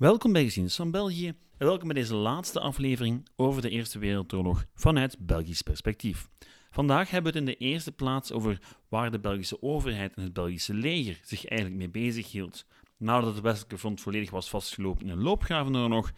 Welkom 0.00 0.32
bij 0.32 0.42
Geschiedenis 0.42 0.76
van 0.76 0.90
België 0.90 1.28
en 1.28 1.66
welkom 1.66 1.88
bij 1.88 1.96
deze 1.96 2.14
laatste 2.14 2.60
aflevering 2.60 3.28
over 3.36 3.62
de 3.62 3.68
Eerste 3.68 3.98
Wereldoorlog 3.98 4.64
vanuit 4.74 5.16
Belgisch 5.18 5.62
perspectief. 5.62 6.28
Vandaag 6.70 7.10
hebben 7.10 7.32
we 7.32 7.38
het 7.38 7.48
in 7.48 7.54
de 7.54 7.64
eerste 7.64 7.92
plaats 7.92 8.32
over 8.32 8.58
waar 8.88 9.10
de 9.10 9.20
Belgische 9.20 9.62
overheid 9.62 10.14
en 10.14 10.22
het 10.22 10.32
Belgische 10.32 10.74
leger 10.74 11.20
zich 11.22 11.46
eigenlijk 11.46 11.80
mee 11.80 11.90
bezig 11.90 12.30
hield 12.30 12.64
nadat 12.96 13.34
het 13.34 13.42
westelijke 13.42 13.78
front 13.78 14.00
volledig 14.00 14.30
was 14.30 14.50
vastgelopen 14.50 15.06
in 15.06 15.12
een 15.12 15.22
loopgravenoorlog. 15.22 16.12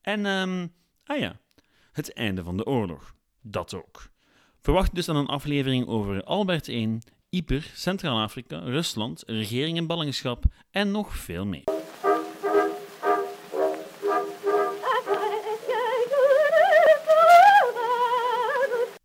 En, 0.00 0.26
ehm, 0.26 0.66
ah 1.04 1.18
ja, 1.18 1.40
het 1.92 2.12
einde 2.12 2.42
van 2.42 2.56
de 2.56 2.66
oorlog. 2.66 3.14
Dat 3.42 3.74
ook. 3.74 4.10
Verwacht 4.60 4.94
dus 4.94 5.06
dan 5.06 5.16
een 5.16 5.26
aflevering 5.26 5.86
over 5.86 6.24
Albert 6.24 6.68
I, 6.68 6.98
Yper, 7.30 7.70
Centraal-Afrika, 7.74 8.58
Rusland, 8.58 9.22
regering 9.26 9.76
en 9.76 9.86
ballingschap 9.86 10.44
en 10.70 10.90
nog 10.90 11.16
veel 11.16 11.46
meer. 11.46 11.81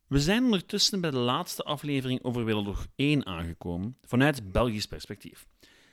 We 0.07 0.19
zijn 0.19 0.43
ondertussen 0.43 1.01
bij 1.01 1.11
de 1.11 1.17
laatste 1.17 1.63
aflevering 1.63 2.23
over 2.23 2.45
Wereldoorlog 2.45 2.87
1 2.95 3.25
aangekomen, 3.25 3.97
vanuit 4.01 4.51
Belgisch 4.51 4.85
perspectief. 4.85 5.45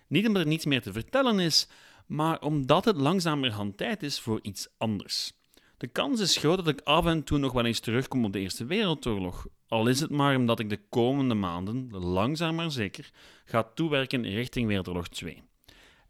Niet 0.06 0.26
omdat 0.26 0.42
er 0.42 0.48
niets 0.48 0.64
meer 0.64 0.82
te 0.82 0.92
vertellen 0.92 1.40
is, 1.40 1.68
maar 2.06 2.40
omdat 2.40 2.84
het 2.84 2.96
langzamerhand 2.96 3.76
tijd 3.76 4.02
is 4.02 4.20
voor 4.20 4.38
iets 4.42 4.68
anders. 4.78 5.32
De 5.76 5.86
kans 5.86 6.20
is 6.20 6.36
groot 6.36 6.56
dat 6.56 6.68
ik 6.68 6.80
af 6.80 7.06
en 7.06 7.24
toe 7.24 7.38
nog 7.38 7.52
wel 7.52 7.64
eens 7.64 7.80
terugkom 7.80 8.24
op 8.24 8.32
de 8.32 8.38
Eerste 8.38 8.64
Wereldoorlog, 8.64 9.46
al 9.68 9.86
is 9.86 10.00
het 10.00 10.10
maar 10.10 10.36
omdat 10.36 10.60
ik 10.60 10.68
de 10.68 10.80
komende 10.88 11.34
maanden, 11.34 11.90
langzaam 11.90 12.54
maar 12.54 12.70
zeker, 12.70 13.10
ga 13.44 13.62
toewerken 13.62 14.22
richting 14.22 14.66
Wereldoorlog 14.66 15.08
2. 15.08 15.42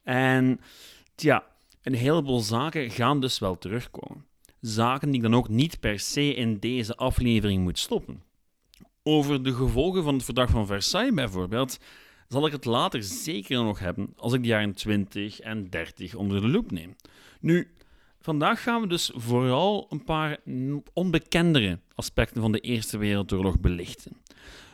En 0.03 0.61
tja, 1.15 1.47
een 1.83 1.95
heleboel 1.95 2.41
zaken 2.41 2.91
gaan 2.91 3.21
dus 3.21 3.39
wel 3.39 3.59
terugkomen. 3.59 4.27
Zaken 4.67 5.09
die 5.09 5.17
ik 5.17 5.23
dan 5.23 5.35
ook 5.35 5.49
niet 5.49 5.81
per 5.81 5.99
se 5.99 6.35
in 6.35 6.59
deze 6.59 6.97
aflevering 6.97 7.63
moet 7.63 7.79
stoppen. 7.79 8.23
Over 9.03 9.43
de 9.43 9.55
gevolgen 9.55 10.03
van 10.03 10.15
het 10.15 10.25
Verdrag 10.25 10.51
van 10.51 10.67
Versailles 10.67 11.15
bijvoorbeeld 11.15 11.79
zal 12.29 12.47
ik 12.47 12.53
het 12.53 12.65
later 12.65 13.03
zeker 13.03 13.65
nog 13.65 13.79
hebben 13.79 14.13
als 14.17 14.33
ik 14.33 14.43
de 14.43 14.49
jaren 14.49 14.75
20 14.75 15.41
en 15.41 15.71
30 15.71 16.15
onder 16.15 16.41
de 16.41 16.49
loep 16.49 16.71
neem. 16.71 16.97
Nu, 17.41 17.71
vandaag 18.21 18.63
gaan 18.63 18.81
we 18.81 18.87
dus 18.87 19.11
vooral 19.15 19.87
een 19.91 20.05
paar 20.05 20.39
onbekendere 20.93 21.79
aspecten 21.95 22.41
van 22.41 22.53
de 22.53 22.61
Eerste 22.61 22.99
Wereldoorlog 22.99 23.61
belichten. 23.61 24.17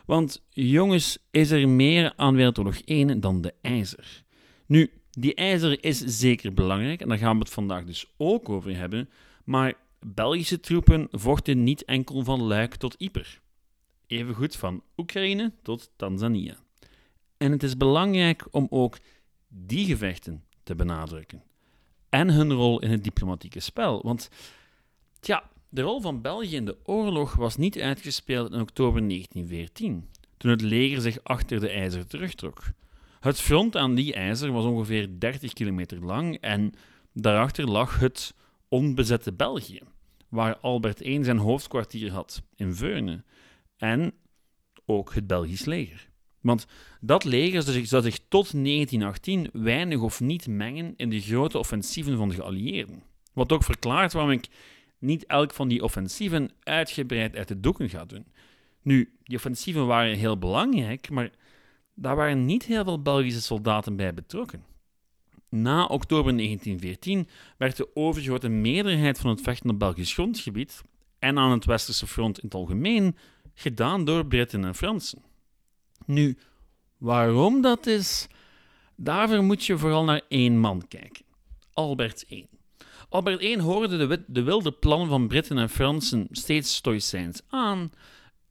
Want 0.06 0.42
jongens, 0.48 1.18
is 1.30 1.50
er 1.50 1.68
meer 1.68 2.12
aan 2.16 2.34
Wereldoorlog 2.34 2.80
1 2.84 3.20
dan 3.20 3.40
de 3.40 3.54
ijzer? 3.62 4.22
Nu, 4.66 4.90
die 5.10 5.34
ijzer 5.34 5.84
is 5.84 5.98
zeker 5.98 6.54
belangrijk 6.54 7.00
en 7.00 7.08
daar 7.08 7.18
gaan 7.18 7.34
we 7.34 7.44
het 7.44 7.52
vandaag 7.52 7.84
dus 7.84 8.06
ook 8.16 8.48
over 8.48 8.76
hebben, 8.76 9.08
maar 9.50 9.74
Belgische 10.00 10.60
troepen 10.60 11.08
vochten 11.10 11.62
niet 11.62 11.84
enkel 11.84 12.24
van 12.24 12.42
Luik 12.42 12.74
tot 12.74 12.94
Yper. 12.98 13.40
Evengoed 14.06 14.56
van 14.56 14.82
Oekraïne 14.96 15.52
tot 15.62 15.90
Tanzania. 15.96 16.56
En 17.36 17.52
het 17.52 17.62
is 17.62 17.76
belangrijk 17.76 18.46
om 18.50 18.66
ook 18.70 18.98
die 19.48 19.86
gevechten 19.86 20.44
te 20.62 20.74
benadrukken. 20.74 21.42
En 22.08 22.30
hun 22.30 22.52
rol 22.52 22.80
in 22.80 22.90
het 22.90 23.04
diplomatieke 23.04 23.60
spel. 23.60 24.02
Want 24.02 24.30
tja, 25.20 25.50
de 25.68 25.82
rol 25.82 26.00
van 26.00 26.20
België 26.20 26.56
in 26.56 26.64
de 26.64 26.76
oorlog 26.84 27.34
was 27.34 27.56
niet 27.56 27.78
uitgespeeld 27.78 28.52
in 28.52 28.60
oktober 28.60 29.08
1914, 29.08 30.08
toen 30.36 30.50
het 30.50 30.60
leger 30.60 31.00
zich 31.00 31.22
achter 31.22 31.60
de 31.60 31.68
ijzer 31.68 32.06
terugtrok. 32.06 32.62
Het 33.20 33.40
front 33.40 33.76
aan 33.76 33.94
die 33.94 34.14
ijzer 34.14 34.52
was 34.52 34.64
ongeveer 34.64 35.08
30 35.18 35.52
kilometer 35.52 36.04
lang 36.04 36.36
en 36.36 36.72
daarachter 37.12 37.66
lag 37.66 37.98
het 37.98 38.34
onbezette 38.70 39.32
België, 39.32 39.80
waar 40.28 40.56
Albert 40.56 41.00
I 41.00 41.24
zijn 41.24 41.38
hoofdkwartier 41.38 42.12
had, 42.12 42.42
in 42.56 42.74
Veurne, 42.74 43.24
en 43.76 44.12
ook 44.86 45.14
het 45.14 45.26
Belgisch 45.26 45.64
leger. 45.64 46.08
Want 46.40 46.66
dat 47.00 47.24
leger 47.24 47.62
zou 47.62 48.02
zich 48.02 48.18
tot 48.28 48.52
1918 48.52 49.48
weinig 49.52 50.00
of 50.00 50.20
niet 50.20 50.46
mengen 50.46 50.92
in 50.96 51.10
de 51.10 51.20
grote 51.20 51.58
offensieven 51.58 52.16
van 52.16 52.28
de 52.28 52.34
geallieerden. 52.34 53.02
Wat 53.32 53.52
ook 53.52 53.64
verklaart 53.64 54.12
waarom 54.12 54.32
ik 54.32 54.48
niet 54.98 55.26
elk 55.26 55.52
van 55.52 55.68
die 55.68 55.82
offensieven 55.82 56.50
uitgebreid 56.62 57.36
uit 57.36 57.48
de 57.48 57.60
doeken 57.60 57.88
ga 57.88 58.04
doen. 58.04 58.26
Nu, 58.82 59.16
die 59.22 59.36
offensieven 59.36 59.86
waren 59.86 60.16
heel 60.16 60.38
belangrijk, 60.38 61.10
maar 61.10 61.30
daar 61.94 62.16
waren 62.16 62.44
niet 62.44 62.64
heel 62.64 62.84
veel 62.84 63.02
Belgische 63.02 63.42
soldaten 63.42 63.96
bij 63.96 64.14
betrokken. 64.14 64.64
Na 65.50 65.84
oktober 65.84 66.36
1914 66.36 67.28
werd 67.56 67.76
de 67.76 67.88
overgrote 67.94 68.48
meerderheid 68.48 69.18
van 69.18 69.30
het 69.30 69.40
vechten 69.40 69.70
op 69.70 69.78
Belgisch 69.78 70.12
grondgebied 70.12 70.82
en 71.18 71.38
aan 71.38 71.50
het 71.50 71.64
Westerse 71.64 72.06
front 72.06 72.38
in 72.38 72.44
het 72.44 72.54
algemeen 72.54 73.16
gedaan 73.54 74.04
door 74.04 74.26
Britten 74.26 74.64
en 74.64 74.74
Fransen. 74.74 75.22
Nu, 76.06 76.38
waarom 76.98 77.62
dat 77.62 77.86
is, 77.86 78.26
daarvoor 78.96 79.42
moet 79.42 79.64
je 79.64 79.78
vooral 79.78 80.04
naar 80.04 80.22
één 80.28 80.58
man 80.58 80.88
kijken: 80.88 81.24
Albert 81.72 82.24
I. 82.28 82.46
Albert 83.08 83.42
I 83.42 83.60
hoorde 83.60 84.06
de, 84.06 84.24
de 84.26 84.42
wilde 84.42 84.72
plannen 84.72 85.08
van 85.08 85.28
Britten 85.28 85.58
en 85.58 85.70
Fransen 85.70 86.28
steeds 86.30 86.74
stoïcijns 86.74 87.40
aan 87.48 87.92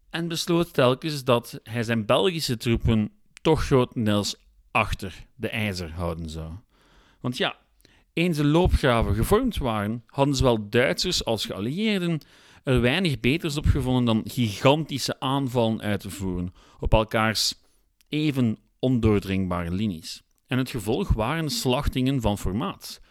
en 0.09 0.27
besloot 0.27 0.73
telkens 0.73 1.23
dat 1.23 1.59
hij 1.63 1.83
zijn 1.83 2.05
Belgische 2.05 2.57
troepen 2.57 3.11
toch 3.41 3.65
grotendeels 3.65 4.35
achter 4.71 5.25
de 5.35 5.49
ijzer 5.49 5.91
houden 5.91 6.29
zou. 6.29 6.51
Want 7.19 7.37
ja, 7.37 7.55
eens 8.13 8.37
de 8.37 8.45
loopgraven 8.45 9.15
gevormd 9.15 9.57
waren, 9.57 10.03
hadden 10.05 10.35
zowel 10.35 10.69
Duitsers 10.69 11.25
als 11.25 11.45
geallieerden 11.45 12.21
er 12.63 12.81
weinig 12.81 13.19
beters 13.19 13.57
op 13.57 13.65
gevonden 13.65 14.05
dan 14.05 14.21
gigantische 14.25 15.19
aanvallen 15.19 15.81
uit 15.81 15.99
te 15.99 16.09
voeren 16.09 16.53
op 16.79 16.93
elkaars 16.93 17.53
even 18.09 18.57
ondoordringbare 18.79 19.71
linies. 19.71 20.23
En 20.47 20.57
het 20.57 20.69
gevolg 20.69 21.13
waren 21.13 21.49
slachtingen 21.49 22.21
van 22.21 22.37
formaat, 22.37 23.01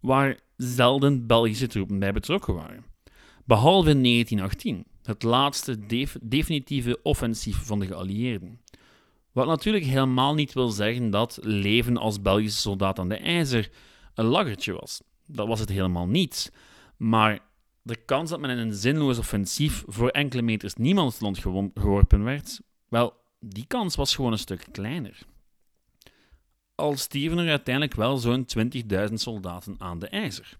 waar 0.00 0.38
zelden 0.56 1.26
Belgische 1.26 1.66
troepen 1.66 1.98
bij 1.98 2.12
betrokken 2.12 2.54
waren. 2.54 2.84
Behalve 3.44 3.90
in 3.90 4.02
1918, 4.02 4.84
het 5.02 5.22
laatste 5.22 5.78
definitieve 6.22 7.02
offensief 7.02 7.56
van 7.56 7.78
de 7.78 7.86
geallieerden. 7.86 8.60
Wat 9.36 9.46
natuurlijk 9.46 9.84
helemaal 9.84 10.34
niet 10.34 10.52
wil 10.52 10.68
zeggen 10.68 11.10
dat 11.10 11.38
leven 11.42 11.96
als 11.96 12.22
Belgische 12.22 12.60
soldaat 12.60 12.98
aan 12.98 13.08
de 13.08 13.16
ijzer 13.16 13.70
een 14.14 14.24
laggertje 14.24 14.72
was. 14.72 15.00
Dat 15.26 15.46
was 15.46 15.60
het 15.60 15.68
helemaal 15.68 16.06
niet. 16.06 16.52
Maar 16.96 17.38
de 17.82 17.96
kans 17.96 18.30
dat 18.30 18.40
men 18.40 18.50
in 18.50 18.58
een 18.58 18.74
zinloos 18.74 19.18
offensief 19.18 19.84
voor 19.86 20.08
enkele 20.08 20.42
meters 20.42 20.74
niemandsland 20.74 21.38
geworpen 21.38 22.24
werd, 22.24 22.60
wel, 22.88 23.14
die 23.40 23.64
kans 23.66 23.96
was 23.96 24.14
gewoon 24.14 24.32
een 24.32 24.38
stuk 24.38 24.66
kleiner. 24.72 25.18
Al 26.74 26.96
stierven 26.96 27.38
er 27.38 27.48
uiteindelijk 27.48 27.94
wel 27.94 28.16
zo'n 28.16 28.46
20.000 29.08 29.12
soldaten 29.14 29.74
aan 29.78 29.98
de 29.98 30.08
ijzer. 30.08 30.58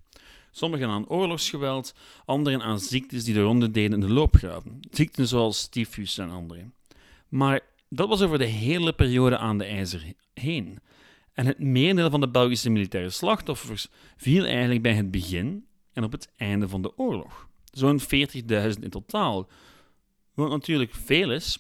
Sommigen 0.51 0.89
aan 0.89 1.09
oorlogsgeweld, 1.09 1.95
anderen 2.25 2.63
aan 2.63 2.81
ziektes 2.81 3.25
die 3.25 3.35
de 3.35 3.43
ronde 3.43 3.71
deden 3.71 4.01
in 4.01 4.07
de 4.07 4.13
loopgraven. 4.13 4.81
Ziekten 4.91 5.29
zoals 5.29 5.69
tyfus 5.69 6.19
en 6.19 6.31
andere. 6.31 6.71
Maar 7.29 7.75
dat 7.89 8.09
was 8.09 8.23
over 8.23 8.39
de 8.39 8.45
hele 8.45 8.93
periode 8.93 9.39
aan 9.39 9.59
de 9.59 9.65
ijzer 9.65 10.13
heen. 10.35 10.79
En 11.33 11.47
het 11.47 11.59
merendeel 11.59 12.11
van 12.11 12.21
de 12.21 12.29
Belgische 12.29 12.71
militaire 12.71 13.11
slachtoffers 13.11 13.89
viel 14.17 14.45
eigenlijk 14.45 14.83
bij 14.83 14.95
het 14.95 15.11
begin 15.11 15.67
en 15.93 16.05
op 16.05 16.13
het 16.13 16.33
einde 16.37 16.69
van 16.69 16.83
de 16.83 16.99
oorlog. 16.99 17.49
Zo'n 17.71 18.01
40.000 18.01 18.07
in 18.81 18.91
totaal. 18.91 19.49
Wat 20.35 20.51
natuurlijk 20.51 20.95
veel 20.95 21.33
is, 21.33 21.59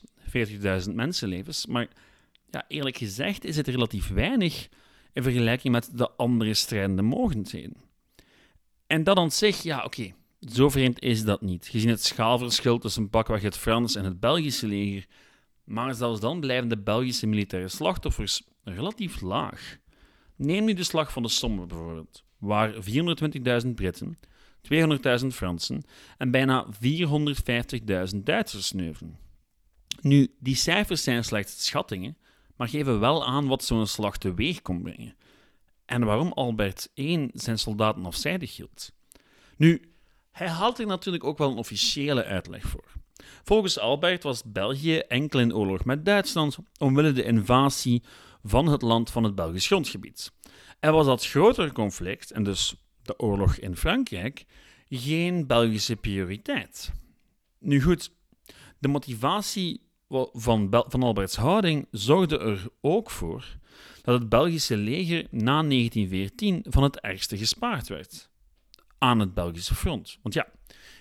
40.000 0.86 0.92
mensenlevens, 0.94 1.66
maar 1.66 1.88
ja, 2.50 2.64
eerlijk 2.68 2.96
gezegd 2.96 3.44
is 3.44 3.56
het 3.56 3.68
relatief 3.68 4.08
weinig 4.08 4.68
in 5.12 5.22
vergelijking 5.22 5.72
met 5.72 5.90
de 5.98 6.10
andere 6.10 6.54
strijdende 6.54 7.02
mogendheden. 7.02 7.76
En 8.86 9.04
dat 9.04 9.16
aan 9.16 9.30
zich, 9.30 9.62
ja 9.62 9.84
oké, 9.84 10.14
zo 10.40 10.68
vreemd 10.68 11.02
is 11.02 11.24
dat 11.24 11.40
niet, 11.40 11.66
gezien 11.66 11.88
het 11.88 12.04
schaalverschil 12.04 12.78
tussen 12.78 13.10
pakweg 13.10 13.42
het 13.42 13.56
Frans 13.56 13.94
en 13.94 14.04
het 14.04 14.20
Belgische 14.20 14.66
leger, 14.66 15.06
maar 15.66 15.94
zelfs 15.94 16.20
dan 16.20 16.40
blijven 16.40 16.68
de 16.68 16.78
Belgische 16.78 17.26
militaire 17.26 17.68
slachtoffers 17.68 18.42
relatief 18.64 19.20
laag. 19.20 19.76
Neem 20.36 20.64
nu 20.64 20.72
de 20.72 20.84
slag 20.84 21.12
van 21.12 21.22
de 21.22 21.28
Somme 21.28 21.66
bijvoorbeeld 21.66 22.24
waar 22.38 22.74
420.000 23.64 23.68
Britten, 23.74 24.18
200.000 24.72 25.26
Fransen 25.26 25.84
en 26.18 26.30
bijna 26.30 26.66
450.000 26.66 28.16
Duitsers 28.22 28.66
sneuvelen. 28.66 29.18
Nu, 30.00 30.34
die 30.38 30.54
cijfers 30.54 31.02
zijn 31.02 31.24
slechts 31.24 31.66
schattingen, 31.66 32.16
maar 32.56 32.68
geven 32.68 33.00
wel 33.00 33.26
aan 33.26 33.46
wat 33.46 33.64
zo'n 33.64 33.86
slag 33.86 34.18
teweeg 34.18 34.62
kon 34.62 34.82
brengen. 34.82 35.16
En 35.84 36.04
waarom 36.04 36.32
Albert 36.32 36.90
I 36.94 37.30
zijn 37.32 37.58
soldaten 37.58 38.06
afzijdig 38.06 38.56
hield. 38.56 38.92
Nu, 39.56 39.92
hij 40.30 40.48
had 40.48 40.78
er 40.78 40.86
natuurlijk 40.86 41.24
ook 41.24 41.38
wel 41.38 41.50
een 41.50 41.56
officiële 41.56 42.24
uitleg 42.24 42.62
voor. 42.62 42.95
Volgens 43.44 43.78
Albert 43.78 44.22
was 44.22 44.42
België 44.44 44.98
enkel 44.98 45.40
in 45.40 45.54
oorlog 45.54 45.84
met 45.84 46.04
Duitsland 46.04 46.58
omwille 46.78 47.12
de 47.12 47.24
invasie 47.24 48.02
van 48.42 48.66
het 48.66 48.82
land 48.82 49.10
van 49.10 49.24
het 49.24 49.34
Belgisch 49.34 49.66
grondgebied. 49.66 50.32
En 50.80 50.92
was 50.92 51.06
dat 51.06 51.26
grotere 51.26 51.72
conflict, 51.72 52.30
en 52.30 52.42
dus 52.42 52.74
de 53.02 53.18
oorlog 53.18 53.56
in 53.56 53.76
Frankrijk, 53.76 54.44
geen 54.88 55.46
Belgische 55.46 55.96
prioriteit. 55.96 56.92
Nu 57.58 57.82
goed, 57.82 58.10
de 58.78 58.88
motivatie 58.88 59.80
van, 60.32 60.84
van 60.88 61.02
Alberts 61.02 61.36
houding 61.36 61.86
zorgde 61.90 62.38
er 62.38 62.66
ook 62.80 63.10
voor 63.10 63.56
dat 64.02 64.20
het 64.20 64.28
Belgische 64.28 64.76
leger 64.76 65.26
na 65.30 65.62
1914 65.62 66.64
van 66.68 66.82
het 66.82 67.00
ergste 67.00 67.38
gespaard 67.38 67.88
werd 67.88 68.28
aan 68.98 69.18
het 69.18 69.34
Belgische 69.34 69.74
front. 69.74 70.18
Want 70.22 70.34
ja, 70.34 70.46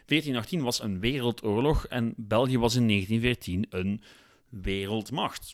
1418 0.05 0.61
was 0.61 0.81
een 0.81 0.99
wereldoorlog 0.99 1.85
en 1.85 2.13
België 2.17 2.57
was 2.57 2.75
in 2.75 2.87
1914 2.87 3.65
een 3.69 4.01
wereldmacht. 4.49 5.53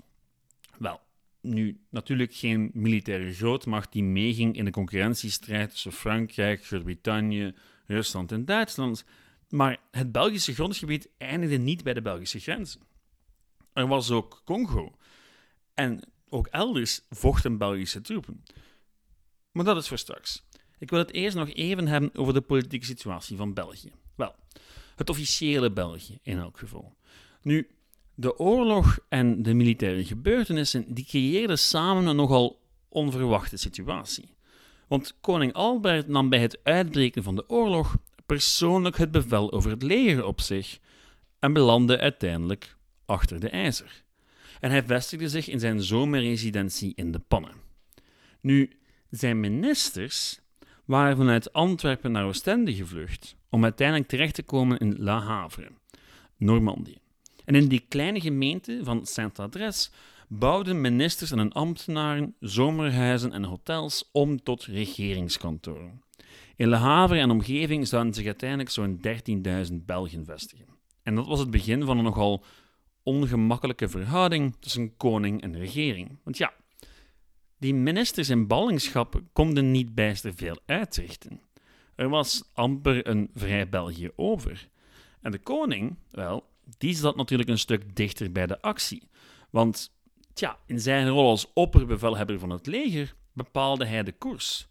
Wel, 0.77 0.99
nu 1.41 1.81
natuurlijk 1.89 2.33
geen 2.33 2.71
militaire 2.73 3.33
grootmacht 3.33 3.91
die 3.91 4.03
meeging 4.03 4.55
in 4.55 4.65
de 4.65 4.71
concurrentiestrijd 4.71 5.69
tussen 5.69 5.91
Frankrijk, 5.91 6.65
Groot-Brittannië, 6.65 7.53
Rusland 7.87 8.31
en 8.31 8.45
Duitsland, 8.45 9.05
maar 9.49 9.77
het 9.91 10.11
Belgische 10.11 10.53
grondgebied 10.53 11.09
eindigde 11.17 11.57
niet 11.57 11.83
bij 11.83 11.93
de 11.93 12.01
Belgische 12.01 12.39
grenzen. 12.39 12.81
Er 13.73 13.87
was 13.87 14.11
ook 14.11 14.41
Congo. 14.45 14.95
En 15.73 15.99
ook 16.29 16.47
elders 16.47 17.01
vochten 17.09 17.57
Belgische 17.57 18.01
troepen. 18.01 18.43
Maar 19.51 19.65
dat 19.65 19.77
is 19.77 19.87
voor 19.87 19.97
straks. 19.97 20.43
Ik 20.79 20.89
wil 20.89 20.99
het 20.99 21.11
eerst 21.11 21.35
nog 21.35 21.49
even 21.49 21.87
hebben 21.87 22.15
over 22.15 22.33
de 22.33 22.41
politieke 22.41 22.85
situatie 22.85 23.37
van 23.37 23.53
België. 23.53 23.91
Wel, 24.21 24.35
het 24.95 25.09
officiële 25.09 25.71
België 25.71 26.19
in 26.23 26.37
elk 26.37 26.57
geval. 26.57 26.95
Nu, 27.41 27.67
de 28.15 28.39
oorlog 28.39 28.99
en 29.09 29.43
de 29.43 29.53
militaire 29.53 30.05
gebeurtenissen 30.05 30.93
die 30.93 31.05
creëerden 31.05 31.59
samen 31.59 32.05
een 32.05 32.15
nogal 32.15 32.61
onverwachte 32.89 33.57
situatie. 33.57 34.35
Want 34.87 35.17
koning 35.21 35.53
Albert 35.53 36.07
nam 36.07 36.29
bij 36.29 36.39
het 36.39 36.59
uitbreken 36.63 37.23
van 37.23 37.35
de 37.35 37.49
oorlog 37.49 37.97
persoonlijk 38.25 38.97
het 38.97 39.11
bevel 39.11 39.51
over 39.51 39.71
het 39.71 39.83
leger 39.83 40.25
op 40.25 40.41
zich 40.41 40.79
en 41.39 41.53
belandde 41.53 41.99
uiteindelijk 41.99 42.75
achter 43.05 43.39
de 43.39 43.49
ijzer. 43.49 44.03
En 44.59 44.71
hij 44.71 44.83
vestigde 44.83 45.29
zich 45.29 45.47
in 45.47 45.59
zijn 45.59 45.81
zomerresidentie 45.83 46.93
in 46.95 47.11
de 47.11 47.19
Pannen. 47.19 47.53
Nu, 48.41 48.79
zijn 49.09 49.39
ministers 49.39 50.40
waren 50.91 51.17
vanuit 51.17 51.53
Antwerpen 51.53 52.11
naar 52.11 52.25
Oostende 52.25 52.73
gevlucht 52.73 53.35
om 53.49 53.63
uiteindelijk 53.63 54.07
terecht 54.07 54.35
te 54.35 54.43
komen 54.43 54.77
in 54.77 54.95
La 54.97 55.19
Havre, 55.19 55.67
Normandië. 56.37 56.97
En 57.45 57.55
in 57.55 57.67
die 57.67 57.85
kleine 57.87 58.21
gemeente 58.21 58.79
van 58.83 59.05
Saint-Adres 59.05 59.91
bouwden 60.27 60.81
ministers 60.81 61.31
en 61.31 61.51
ambtenaren 61.51 62.35
zomerhuizen 62.39 63.31
en 63.31 63.43
hotels 63.43 64.09
om 64.11 64.43
tot 64.43 64.63
regeringskantoren. 64.63 66.01
In 66.55 66.69
Le 66.69 66.75
Havre 66.75 67.19
en 67.19 67.31
omgeving 67.31 67.87
zouden 67.87 68.13
zich 68.13 68.25
uiteindelijk 68.25 68.69
zo'n 68.69 69.01
13.000 69.69 69.73
Belgen 69.85 70.25
vestigen. 70.25 70.65
En 71.03 71.15
dat 71.15 71.27
was 71.27 71.39
het 71.39 71.51
begin 71.51 71.85
van 71.85 71.97
een 71.97 72.03
nogal 72.03 72.43
ongemakkelijke 73.03 73.89
verhouding 73.89 74.55
tussen 74.59 74.97
koning 74.97 75.41
en 75.41 75.57
regering. 75.57 76.19
Want 76.23 76.37
ja, 76.37 76.53
die 77.61 77.73
ministers 77.73 78.29
in 78.29 78.47
ballingschap 78.47 79.21
konden 79.33 79.71
niet 79.71 79.95
bijster 79.95 80.33
veel 80.33 80.59
uitrichten. 80.65 81.41
Er 81.95 82.09
was 82.09 82.43
amper 82.53 83.07
een 83.07 83.29
vrij 83.35 83.69
België 83.69 84.09
over. 84.15 84.69
En 85.21 85.31
de 85.31 85.39
koning, 85.39 85.95
wel, 86.11 86.45
die 86.77 86.95
zat 86.95 87.15
natuurlijk 87.15 87.49
een 87.49 87.57
stuk 87.57 87.95
dichter 87.95 88.31
bij 88.31 88.47
de 88.47 88.61
actie. 88.61 89.03
Want 89.49 89.91
tja, 90.33 90.57
in 90.65 90.79
zijn 90.79 91.07
rol 91.07 91.29
als 91.29 91.47
opperbevelhebber 91.53 92.39
van 92.39 92.49
het 92.49 92.67
leger 92.67 93.15
bepaalde 93.33 93.85
hij 93.85 94.03
de 94.03 94.11
koers. 94.11 94.67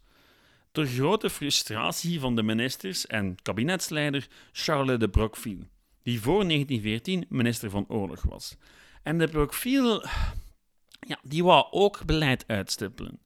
Ter 0.71 0.85
grote 0.85 1.29
frustratie 1.29 2.19
van 2.19 2.35
de 2.35 2.43
ministers 2.43 3.07
en 3.07 3.35
kabinetsleider 3.41 4.27
Charles 4.51 4.99
de 4.99 5.09
Broqueville, 5.09 5.67
die 6.03 6.21
voor 6.21 6.43
1914 6.47 7.25
minister 7.29 7.69
van 7.69 7.85
Oorlog 7.87 8.21
was. 8.21 8.57
En 9.03 9.17
de 9.17 9.27
Broqueville, 9.27 10.05
ja, 11.07 11.19
die 11.23 11.43
wou 11.43 11.67
ook 11.71 12.05
beleid 12.05 12.43
uitstippelen. 12.47 13.19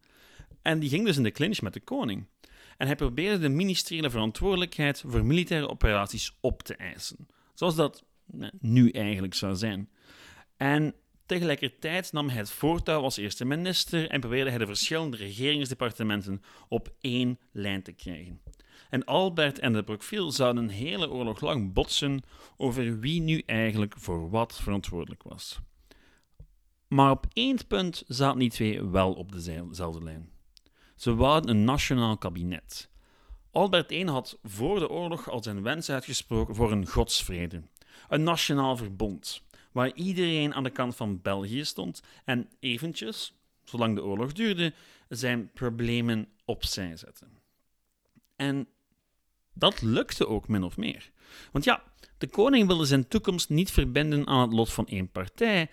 En 0.62 0.80
die 0.80 0.90
ging 0.90 1.06
dus 1.06 1.18
in 1.18 1.24
de 1.24 1.32
clinch 1.32 1.62
met 1.62 1.74
de 1.74 1.80
koning. 1.80 2.28
En 2.78 2.88
hij 2.88 2.96
probeerde 2.96 3.40
de 3.40 3.50
ministeriële 3.50 4.10
verantwoordelijkheid 4.10 5.04
voor 5.08 5.26
militaire 5.26 5.70
operaties 5.70 6.38
op 6.40 6.64
te 6.64 6.76
eisen. 6.76 7.28
Zoals 7.54 7.76
dat 7.76 8.04
nu 8.60 8.90
eigenlijk 8.90 9.34
zou 9.34 9.56
zijn. 9.56 9.90
En 10.58 10.96
tegelijkertijd 11.26 12.12
nam 12.12 12.30
hij 12.30 12.38
het 12.38 12.52
voortouw 12.52 13.02
als 13.02 13.18
eerste 13.18 13.46
minister 13.46 14.10
en 14.10 14.20
probeerde 14.20 14.50
hij 14.50 14.60
de 14.60 14.66
verschillende 14.66 15.18
regeringsdepartementen 15.18 16.42
op 16.68 16.94
één 17.02 17.40
lijn 17.52 17.84
te 17.84 17.92
krijgen. 17.92 18.42
En 18.90 19.06
Albert 19.06 19.60
en 19.60 19.74
de 19.74 19.84
Brookville 19.84 20.32
zouden 20.32 20.64
een 20.64 20.70
hele 20.70 21.10
oorlog 21.10 21.42
lang 21.42 21.74
botsen 21.74 22.24
over 22.58 23.00
wie 23.00 23.22
nu 23.22 23.44
eigenlijk 23.46 23.94
voor 23.98 24.30
wat 24.30 24.56
verantwoordelijk 24.62 25.24
was. 25.24 25.60
Maar 26.96 27.12
op 27.12 27.26
één 27.34 27.68
punt 27.68 28.04
zaten 28.08 28.40
die 28.40 28.50
twee 28.50 28.84
wel 28.84 29.14
op 29.14 29.32
dezelfde 29.32 30.04
lijn. 30.04 30.30
Ze 30.96 31.16
wouden 31.16 31.50
een 31.50 31.64
nationaal 31.64 32.18
kabinet. 32.18 32.90
Albert 33.52 33.92
I 33.92 34.06
had 34.06 34.40
voor 34.44 34.80
de 34.80 34.90
oorlog 34.90 35.30
al 35.30 35.44
zijn 35.44 35.62
wens 35.62 35.90
uitgesproken 35.90 36.56
voor 36.56 36.72
een 36.72 36.88
godsvrede, 36.88 37.62
een 38.10 38.24
nationaal 38.24 38.78
verbond, 38.78 39.44
waar 39.72 39.94
iedereen 39.94 40.54
aan 40.54 40.64
de 40.64 40.70
kant 40.70 40.96
van 40.96 41.22
België 41.22 41.66
stond 41.66 42.02
en 42.26 42.50
eventjes, 42.60 43.34
zolang 43.64 43.96
de 43.96 44.04
oorlog 44.04 44.32
duurde, 44.32 44.74
zijn 45.10 45.52
problemen 45.54 46.28
opzij 46.46 46.98
zette. 46.98 47.26
En 48.36 48.68
dat 49.54 49.82
lukte 49.82 50.28
ook 50.28 50.48
min 50.48 50.64
of 50.64 50.78
meer. 50.78 51.12
Want 51.52 51.66
ja, 51.66 51.84
de 52.18 52.28
koning 52.28 52.68
wilde 52.68 52.86
zijn 52.86 53.08
toekomst 53.08 53.50
niet 53.50 53.72
verbinden 53.72 54.28
aan 54.28 54.42
het 54.42 54.54
lot 54.54 54.74
van 54.74 54.88
één 54.88 55.12
partij. 55.12 55.70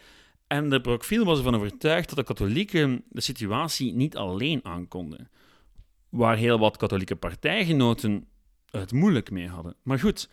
En 0.52 0.70
de 0.70 0.80
Brockville 0.80 1.24
was 1.24 1.38
ervan 1.38 1.54
overtuigd 1.54 2.08
dat 2.08 2.18
de 2.18 2.24
katholieken 2.24 3.04
de 3.08 3.20
situatie 3.20 3.92
niet 3.92 4.16
alleen 4.16 4.64
aankonden. 4.64 5.30
Waar 6.08 6.36
heel 6.36 6.58
wat 6.58 6.76
katholieke 6.76 7.16
partijgenoten 7.16 8.26
het 8.70 8.92
moeilijk 8.92 9.30
mee 9.30 9.48
hadden. 9.48 9.76
Maar 9.82 9.98
goed, 9.98 10.28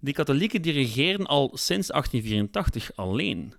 die 0.00 0.14
katholieken 0.14 0.62
die 0.62 0.72
regeerden 0.72 1.26
al 1.26 1.50
sinds 1.54 1.88
1884 1.88 2.96
alleen. 2.96 3.54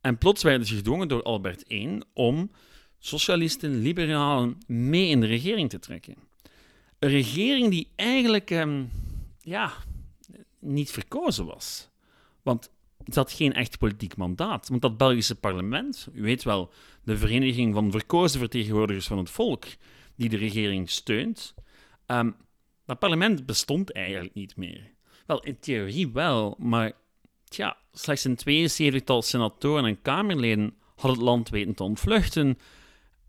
En 0.00 0.18
plots 0.18 0.42
werden 0.42 0.66
ze 0.66 0.74
gedwongen 0.74 1.08
door 1.08 1.22
Albert 1.22 1.70
I 1.70 2.00
om 2.12 2.50
socialisten, 2.98 3.78
liberalen 3.78 4.58
mee 4.66 5.08
in 5.08 5.20
de 5.20 5.26
regering 5.26 5.70
te 5.70 5.78
trekken. 5.78 6.14
Een 6.98 7.10
regering 7.10 7.70
die 7.70 7.88
eigenlijk 7.96 8.50
ehm, 8.50 8.84
ja, 9.40 9.72
niet 10.58 10.90
verkozen 10.90 11.46
was. 11.46 11.88
Want 12.42 12.70
het 13.04 13.14
had 13.14 13.32
geen 13.32 13.52
echt 13.52 13.78
politiek 13.78 14.16
mandaat. 14.16 14.68
Want 14.68 14.82
dat 14.82 14.96
Belgische 14.96 15.34
parlement, 15.34 16.08
u 16.12 16.22
weet 16.22 16.42
wel, 16.42 16.72
de 17.04 17.16
vereniging 17.16 17.74
van 17.74 17.90
verkozen 17.90 18.38
vertegenwoordigers 18.38 19.06
van 19.06 19.18
het 19.18 19.30
volk, 19.30 19.64
die 20.16 20.28
de 20.28 20.36
regering 20.36 20.90
steunt, 20.90 21.54
um, 22.06 22.36
dat 22.86 22.98
parlement 22.98 23.46
bestond 23.46 23.92
eigenlijk 23.92 24.34
niet 24.34 24.56
meer. 24.56 24.90
Wel, 25.26 25.42
in 25.42 25.58
theorie 25.58 26.12
wel, 26.12 26.56
maar 26.58 26.92
tja, 27.44 27.76
slechts 27.92 28.24
een 28.24 28.70
72-tal 29.00 29.22
senatoren 29.22 29.84
en 29.84 30.02
kamerleden 30.02 30.74
had 30.96 31.10
het 31.10 31.20
land 31.20 31.48
weten 31.48 31.74
te 31.74 31.82
ontvluchten 31.82 32.58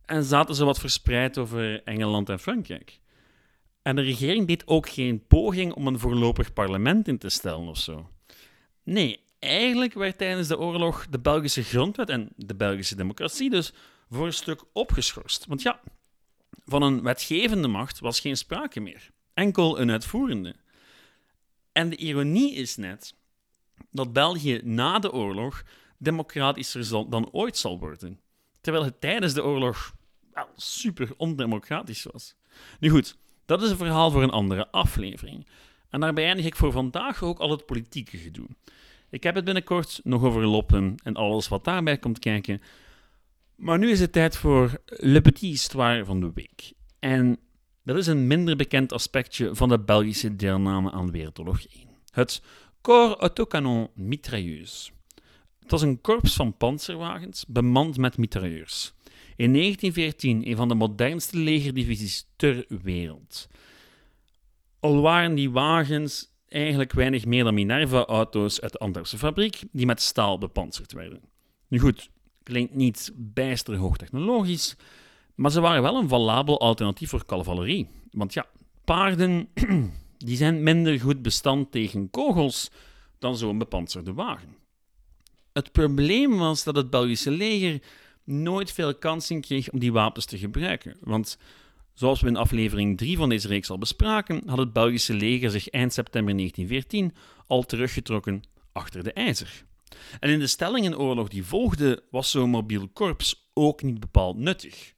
en 0.06 0.24
zaten 0.24 0.56
ze 0.56 0.65
wat 0.65 0.80
verspreid 0.80 1.38
over 1.38 1.84
Engeland 1.84 2.30
en 2.30 2.39
Frankrijk. 2.39 3.00
En 3.82 3.96
de 3.96 4.01
regering 4.01 4.48
deed 4.48 4.68
ook 4.68 4.89
geen 4.89 5.27
poging 5.27 5.74
om 5.74 5.88
een 5.88 6.00
voorlopig 6.00 6.53
parlement 6.53 7.08
in 7.08 7.18
te 7.18 7.30
stellen 7.30 7.68
of 7.68 7.77
zo. 7.77 8.10
Nee, 8.84 9.20
eigenlijk 9.43 9.93
werd 9.93 10.17
tijdens 10.17 10.47
de 10.47 10.59
oorlog 10.59 11.07
de 11.09 11.19
Belgische 11.19 11.63
grondwet 11.63 12.09
en 12.09 12.29
de 12.35 12.55
Belgische 12.55 12.95
democratie 12.95 13.50
dus 13.50 13.73
voor 14.09 14.25
een 14.25 14.33
stuk 14.33 14.63
opgeschorst. 14.73 15.45
Want 15.45 15.62
ja, 15.62 15.79
van 16.65 16.81
een 16.81 17.03
wetgevende 17.03 17.67
macht 17.67 18.00
was 18.00 18.19
geen 18.19 18.38
sprake 18.38 18.79
meer, 18.79 19.09
enkel 19.33 19.79
een 19.79 19.91
uitvoerende. 19.91 20.55
En 21.71 21.89
de 21.89 21.95
ironie 21.95 22.53
is 22.53 22.75
net 22.75 23.15
dat 23.91 24.13
België 24.13 24.62
na 24.63 25.00
de 25.00 25.12
oorlog 25.12 25.63
democratischer 25.97 27.09
dan 27.09 27.31
ooit 27.31 27.57
zal 27.57 27.79
worden, 27.79 28.19
terwijl 28.62 28.85
het 28.85 29.01
tijdens 29.01 29.33
de 29.33 29.43
oorlog 29.43 29.95
wel, 30.33 30.50
super 30.55 31.13
ondemocratisch 31.17 32.03
was. 32.03 32.35
Nu 32.79 32.89
goed, 32.89 33.15
dat 33.45 33.62
is 33.62 33.69
een 33.69 33.77
verhaal 33.77 34.12
voor 34.12 34.23
een 34.23 34.29
andere 34.29 34.71
aflevering. 34.71 35.47
En 35.89 36.00
daarbij 36.00 36.25
eindig 36.25 36.45
ik 36.45 36.55
voor 36.55 36.71
vandaag 36.71 37.23
ook 37.23 37.39
al 37.39 37.51
het 37.51 37.65
politieke 37.65 38.17
gedoe. 38.17 38.47
Ik 39.13 39.24
heb 39.24 39.36
het 39.36 39.46
binnenkort 39.46 40.00
nog 40.03 40.24
over 40.24 40.46
Loppen 40.46 40.96
en 41.03 41.15
alles 41.15 41.48
wat 41.48 41.63
daarbij 41.63 41.98
komt 41.98 42.20
kijken. 42.20 42.62
Maar 43.55 43.79
nu 43.79 43.89
is 43.89 44.00
het 44.00 44.12
tijd 44.12 44.38
voor 44.38 44.82
Le 44.86 45.22
Petit 45.22 45.50
Histoire 45.50 46.05
van 46.05 46.20
de 46.20 46.32
week. 46.34 46.74
En 47.00 47.39
dat 47.84 47.98
is 47.98 48.08
een 48.08 48.27
minder 48.27 48.55
bekend 48.55 48.93
aspectje 48.93 49.55
van 49.55 49.70
de 49.70 49.79
Belgische 49.79 50.36
deelname 50.36 50.91
aan 50.91 51.12
Wereldoorlog 51.12 51.65
1. 51.65 51.88
Het 52.10 52.41
Corps 52.82 53.20
Autocanon 53.20 53.89
Mitrailleuse. 53.96 54.91
Het 55.60 55.72
was 55.72 55.82
een 55.82 56.01
korps 56.01 56.36
van 56.36 56.58
panzerwagens 56.58 57.46
bemand 57.48 57.98
met 57.98 58.17
mitrailleurs. 58.17 58.93
In 59.36 59.53
1914 59.53 60.48
een 60.50 60.55
van 60.55 60.67
de 60.67 60.75
modernste 60.75 61.38
legerdivisies 61.38 62.27
ter 62.36 62.65
wereld. 62.67 63.48
Al 64.79 65.01
waren 65.01 65.36
die 65.36 65.51
wagens 65.51 66.32
eigenlijk 66.53 66.91
weinig 66.91 67.25
meer 67.25 67.43
dan 67.43 67.53
Minerva-auto's 67.53 68.62
uit 68.62 68.72
de 68.72 68.77
Antwerpse 68.77 69.17
fabriek 69.17 69.62
die 69.72 69.86
met 69.86 70.01
staal 70.01 70.38
bepanserd 70.38 70.91
werden. 70.91 71.22
Nu 71.67 71.79
goed, 71.79 72.10
klinkt 72.43 72.74
niet 72.74 73.12
bijster 73.15 73.75
hoogtechnologisch, 73.75 74.75
maar 75.36 75.51
ze 75.51 75.62
waren 75.62 75.81
wel 75.81 75.95
een 75.95 76.07
valabel 76.07 76.60
alternatief 76.60 77.10
voor 77.10 77.25
cavalerie. 77.25 77.88
Want 78.12 78.33
ja, 78.33 78.45
paarden 78.86 79.48
die 80.17 80.38
zijn 80.38 80.63
minder 80.63 81.00
goed 81.00 81.22
bestand 81.22 81.72
tegen 81.72 82.10
kogels 82.10 82.72
dan 83.19 83.38
zo'n 83.38 83.57
bepanserde 83.57 84.13
wagen. 84.13 84.55
Het 85.53 85.72
probleem 85.72 86.38
was 86.38 86.63
dat 86.63 86.75
het 86.75 86.89
Belgische 86.89 87.31
leger 87.31 87.81
nooit 88.24 88.72
veel 88.72 88.95
kansen 88.95 89.41
kreeg 89.41 89.69
om 89.69 89.79
die 89.79 89.91
wapens 89.91 90.25
te 90.25 90.38
gebruiken. 90.38 90.98
Want 91.00 91.38
zoals 91.93 92.21
we 92.21 92.27
in 92.27 92.35
aflevering 92.35 92.97
3 92.97 93.17
van 93.17 93.29
deze 93.29 93.47
reeks 93.47 93.69
al 93.69 93.77
bespraken, 93.77 94.41
had 94.45 94.57
het 94.57 94.73
Belgische 94.73 95.13
leger 95.13 95.51
zich 95.51 95.69
eind 95.69 95.93
september 95.93 96.35
1914 96.35 97.15
al 97.47 97.63
teruggetrokken 97.63 98.43
achter 98.71 99.03
de 99.03 99.13
ijzer. 99.13 99.65
En 100.19 100.29
in 100.29 100.39
de 100.39 100.47
stellingenoorlog 100.47 101.27
die 101.27 101.45
volgde, 101.45 102.03
was 102.12 102.31
zo'n 102.31 102.50
mobiel 102.50 102.88
korps 102.88 103.51
ook 103.53 103.83
niet 103.83 104.00
bepaald 104.00 104.38
nuttig. 104.38 104.93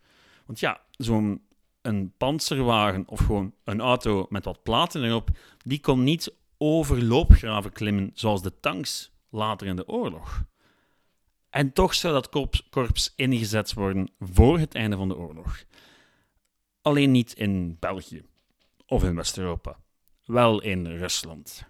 Want 0.46 0.60
ja, 0.60 0.82
zo'n 0.92 1.42
een 1.82 2.14
panzerwagen 2.18 3.04
of 3.08 3.20
gewoon 3.20 3.54
een 3.64 3.82
auto 3.82 4.26
met 4.30 4.46
wat 4.46 4.64
platen 4.64 5.04
erop, 5.04 5.30
die 5.64 5.80
kon 5.80 6.04
niet 6.04 6.34
over 6.58 7.04
loopgraven 7.04 7.72
klimmen 7.72 8.12
zoals 8.14 8.42
de 8.42 8.60
tanks 8.60 9.12
later 9.30 9.68
in 9.68 9.76
de 9.76 9.88
oorlog. 9.88 10.44
En 11.50 11.74
toch 11.74 11.94
zou 11.94 12.14
dat 12.14 12.30
korps 12.70 13.14
ingezet 13.16 13.74
worden 13.74 14.12
voor 14.20 14.60
het 14.60 14.76
einde 14.76 14.96
van 14.96 15.08
de 15.08 15.18
oorlog. 15.18 15.64
Alleen 16.86 17.12
niet 17.12 17.34
in 17.34 17.78
België 17.80 18.26
of 18.88 19.04
in 19.04 19.16
West-Europa, 19.16 19.80
wel 20.26 20.62
in 20.62 20.86
Rusland. 20.86 21.64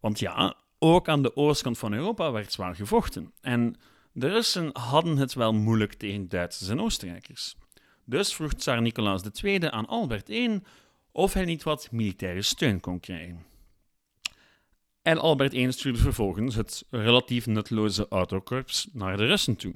Want 0.00 0.18
ja, 0.18 0.56
ook 0.78 1.08
aan 1.08 1.22
de 1.22 1.36
oostkant 1.36 1.78
van 1.78 1.92
Europa 1.92 2.32
werd 2.32 2.52
zwaar 2.52 2.74
gevochten. 2.74 3.32
En 3.40 3.76
de 4.12 4.28
Russen 4.28 4.70
hadden 4.72 5.16
het 5.16 5.34
wel 5.34 5.52
moeilijk 5.52 5.92
tegen 5.92 6.28
Duitsers 6.28 6.70
en 6.70 6.80
Oostenrijkers. 6.80 7.56
Dus 8.04 8.34
vroeg 8.34 8.52
Tsar 8.52 8.82
Nicolaas 8.82 9.22
II 9.42 9.66
aan 9.66 9.86
Albert 9.86 10.28
I 10.28 10.60
of 11.12 11.32
hij 11.32 11.44
niet 11.44 11.62
wat 11.62 11.88
militaire 11.90 12.42
steun 12.42 12.80
kon 12.80 13.00
krijgen. 13.00 13.44
En 15.02 15.18
Albert 15.18 15.52
I 15.52 15.72
stuurde 15.72 15.98
vervolgens 15.98 16.54
het 16.54 16.84
relatief 16.90 17.46
nutteloze 17.46 18.08
autokorps 18.08 18.88
naar 18.92 19.16
de 19.16 19.26
Russen 19.26 19.56
toe. 19.56 19.74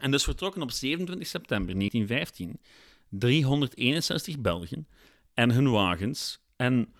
En 0.00 0.10
dus 0.10 0.24
vertrokken 0.24 0.62
op 0.62 0.70
27 0.70 1.28
september 1.28 1.74
1915 1.74 2.60
361 3.08 4.38
Belgen 4.38 4.88
en 5.34 5.50
hun 5.50 5.70
wagens 5.70 6.38
en 6.56 6.92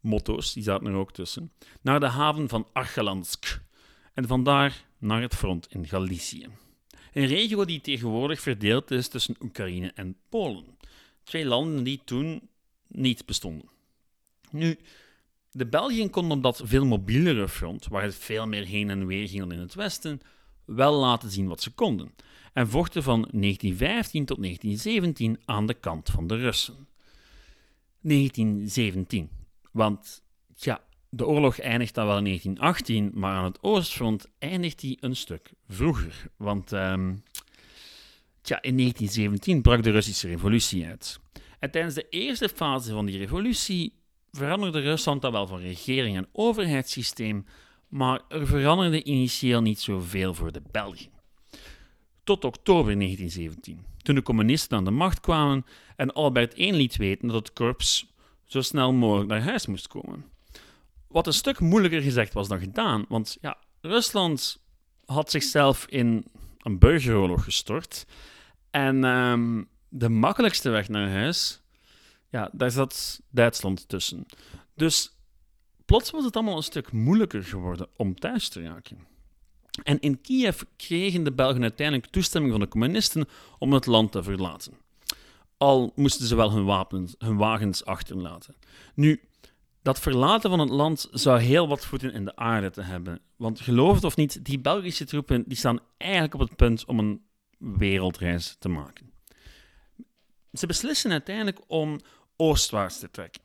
motto's, 0.00 0.52
die 0.52 0.62
zaten 0.62 0.86
er 0.86 0.94
ook 0.94 1.12
tussen, 1.12 1.52
naar 1.80 2.00
de 2.00 2.06
haven 2.06 2.48
van 2.48 2.68
Archelansk 2.72 3.60
en 4.14 4.26
vandaar 4.26 4.84
naar 4.98 5.20
het 5.20 5.34
front 5.34 5.66
in 5.70 5.88
Galicië. 5.88 6.46
Een 7.12 7.26
regio 7.26 7.64
die 7.64 7.80
tegenwoordig 7.80 8.40
verdeeld 8.40 8.90
is 8.90 9.08
tussen 9.08 9.36
Oekraïne 9.40 9.92
en 9.94 10.16
Polen. 10.28 10.76
Twee 11.22 11.44
landen 11.44 11.84
die 11.84 12.00
toen 12.04 12.48
niet 12.88 13.26
bestonden. 13.26 13.68
Nu, 14.50 14.78
de 15.50 15.66
Belgen 15.66 16.10
konden 16.10 16.36
op 16.36 16.42
dat 16.42 16.60
veel 16.64 16.86
mobielere 16.86 17.48
front, 17.48 17.86
waar 17.86 18.02
het 18.02 18.14
veel 18.14 18.46
meer 18.46 18.64
heen 18.64 18.90
en 18.90 19.06
weer 19.06 19.28
ging 19.28 19.40
dan 19.40 19.52
in 19.52 19.58
het 19.58 19.74
westen, 19.74 20.20
wel 20.64 20.94
laten 20.94 21.30
zien 21.30 21.48
wat 21.48 21.62
ze 21.62 21.70
konden 21.70 22.14
en 22.52 22.68
vochten 22.68 23.02
van 23.02 23.28
1915 23.30 24.24
tot 24.24 24.42
1917 24.42 25.40
aan 25.44 25.66
de 25.66 25.74
kant 25.74 26.10
van 26.10 26.26
de 26.26 26.36
Russen. 26.36 26.88
1917, 28.00 29.30
want 29.72 30.22
ja, 30.54 30.80
de 31.08 31.26
oorlog 31.26 31.58
eindigt 31.58 31.94
dan 31.94 32.06
wel 32.06 32.18
in 32.18 32.24
1918, 32.24 33.10
maar 33.14 33.34
aan 33.34 33.44
het 33.44 33.62
oostfront 33.62 34.26
eindigt 34.38 34.80
die 34.80 34.96
een 35.00 35.16
stuk 35.16 35.52
vroeger. 35.68 36.26
Want 36.36 36.72
um, 36.72 37.22
tja, 38.40 38.62
in 38.62 38.76
1917 38.76 39.62
brak 39.62 39.82
de 39.82 39.90
Russische 39.90 40.28
revolutie 40.28 40.86
uit. 40.86 41.20
En 41.58 41.70
tijdens 41.70 41.94
de 41.94 42.08
eerste 42.08 42.48
fase 42.48 42.92
van 42.92 43.06
die 43.06 43.18
revolutie 43.18 43.94
veranderde 44.30 44.80
Rusland 44.80 45.22
dan 45.22 45.32
wel 45.32 45.46
van 45.46 45.58
regering 45.58 46.16
en 46.16 46.28
overheidssysteem, 46.32 47.46
maar 47.92 48.20
er 48.28 48.46
veranderde 48.46 49.02
initieel 49.02 49.62
niet 49.62 49.80
zoveel 49.80 50.34
voor 50.34 50.52
de 50.52 50.62
Belgen. 50.70 51.10
Tot 52.24 52.44
oktober 52.44 52.94
1917, 52.94 53.84
toen 54.02 54.14
de 54.14 54.22
communisten 54.22 54.76
aan 54.76 54.84
de 54.84 54.90
macht 54.90 55.20
kwamen 55.20 55.66
en 55.96 56.12
Albert 56.12 56.58
I 56.58 56.72
liet 56.72 56.96
weten 56.96 57.28
dat 57.28 57.36
het 57.36 57.52
korps 57.52 58.12
zo 58.44 58.60
snel 58.60 58.92
mogelijk 58.92 59.28
naar 59.28 59.42
huis 59.42 59.66
moest 59.66 59.86
komen. 59.86 60.24
Wat 61.08 61.26
een 61.26 61.32
stuk 61.32 61.60
moeilijker 61.60 62.02
gezegd 62.02 62.32
was 62.32 62.48
dan 62.48 62.58
gedaan, 62.58 63.04
want 63.08 63.38
ja, 63.40 63.58
Rusland 63.80 64.62
had 65.04 65.30
zichzelf 65.30 65.86
in 65.86 66.24
een 66.58 66.78
burgeroorlog 66.78 67.44
gestort. 67.44 68.06
En 68.70 69.04
um, 69.04 69.68
de 69.88 70.08
makkelijkste 70.08 70.70
weg 70.70 70.88
naar 70.88 71.10
huis, 71.10 71.62
ja, 72.30 72.50
daar 72.52 72.70
zat 72.70 73.20
Duitsland 73.30 73.88
tussen. 73.88 74.26
Dus 74.74 75.16
plots 75.92 76.10
was 76.10 76.24
het 76.24 76.36
allemaal 76.36 76.56
een 76.56 76.62
stuk 76.62 76.92
moeilijker 76.92 77.44
geworden 77.44 77.88
om 77.96 78.14
thuis 78.14 78.48
te 78.48 78.62
raken. 78.62 79.06
En 79.82 80.00
in 80.00 80.20
Kiev 80.20 80.62
kregen 80.76 81.24
de 81.24 81.32
Belgen 81.32 81.62
uiteindelijk 81.62 82.10
toestemming 82.10 82.52
van 82.52 82.60
de 82.60 82.68
communisten 82.68 83.28
om 83.58 83.72
het 83.72 83.86
land 83.86 84.12
te 84.12 84.22
verlaten. 84.22 84.72
Al 85.56 85.92
moesten 85.94 86.26
ze 86.26 86.34
wel 86.34 86.52
hun, 86.52 86.64
wapens, 86.64 87.14
hun 87.18 87.36
wagens 87.36 87.84
achterlaten. 87.84 88.54
Nu, 88.94 89.20
dat 89.82 90.00
verlaten 90.00 90.50
van 90.50 90.58
het 90.58 90.70
land 90.70 91.08
zou 91.10 91.40
heel 91.40 91.68
wat 91.68 91.86
voeten 91.86 92.12
in 92.12 92.24
de 92.24 92.36
aarde 92.36 92.70
te 92.70 92.82
hebben. 92.82 93.20
Want 93.36 93.60
geloof 93.60 93.94
het 93.94 94.04
of 94.04 94.16
niet, 94.16 94.44
die 94.44 94.58
Belgische 94.58 95.04
troepen 95.04 95.44
die 95.46 95.56
staan 95.56 95.80
eigenlijk 95.96 96.34
op 96.34 96.40
het 96.40 96.56
punt 96.56 96.84
om 96.84 96.98
een 96.98 97.22
wereldreis 97.58 98.56
te 98.58 98.68
maken. 98.68 99.12
Ze 100.52 100.66
beslissen 100.66 101.10
uiteindelijk 101.10 101.60
om 101.66 102.00
oostwaarts 102.36 102.98
te 102.98 103.10
trekken, 103.10 103.42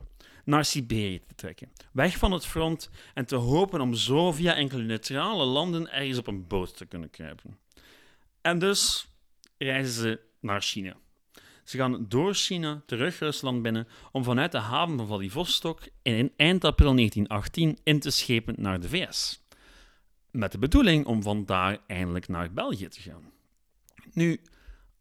naar 0.48 0.64
Siberië 0.64 1.20
te 1.26 1.34
trekken, 1.34 1.72
weg 1.92 2.16
van 2.16 2.32
het 2.32 2.46
front 2.46 2.90
en 3.14 3.26
te 3.26 3.36
hopen 3.36 3.80
om 3.80 3.94
zo 3.94 4.32
via 4.32 4.54
enkele 4.54 4.82
neutrale 4.82 5.44
landen 5.44 5.92
ergens 5.92 6.18
op 6.18 6.26
een 6.26 6.46
boot 6.46 6.76
te 6.76 6.86
kunnen 6.86 7.10
kruipen. 7.10 7.58
En 8.40 8.58
dus 8.58 9.08
reizen 9.58 9.92
ze 9.92 10.20
naar 10.40 10.62
China. 10.62 10.96
Ze 11.64 11.76
gaan 11.76 12.06
door 12.08 12.34
China 12.34 12.82
terug 12.86 13.18
Rusland 13.18 13.62
binnen 13.62 13.88
om 14.12 14.24
vanuit 14.24 14.52
de 14.52 14.58
haven 14.58 14.96
van 14.96 15.06
Vladivostok 15.06 15.80
in 16.02 16.32
eind 16.36 16.64
april 16.64 16.94
1918 16.94 17.78
in 17.82 18.00
te 18.00 18.10
schepen 18.10 18.54
naar 18.58 18.80
de 18.80 18.88
VS. 18.88 19.42
Met 20.30 20.52
de 20.52 20.58
bedoeling 20.58 21.06
om 21.06 21.22
vandaar 21.22 21.78
eindelijk 21.86 22.28
naar 22.28 22.52
België 22.52 22.88
te 22.88 23.00
gaan. 23.00 23.32
Nu, 24.12 24.40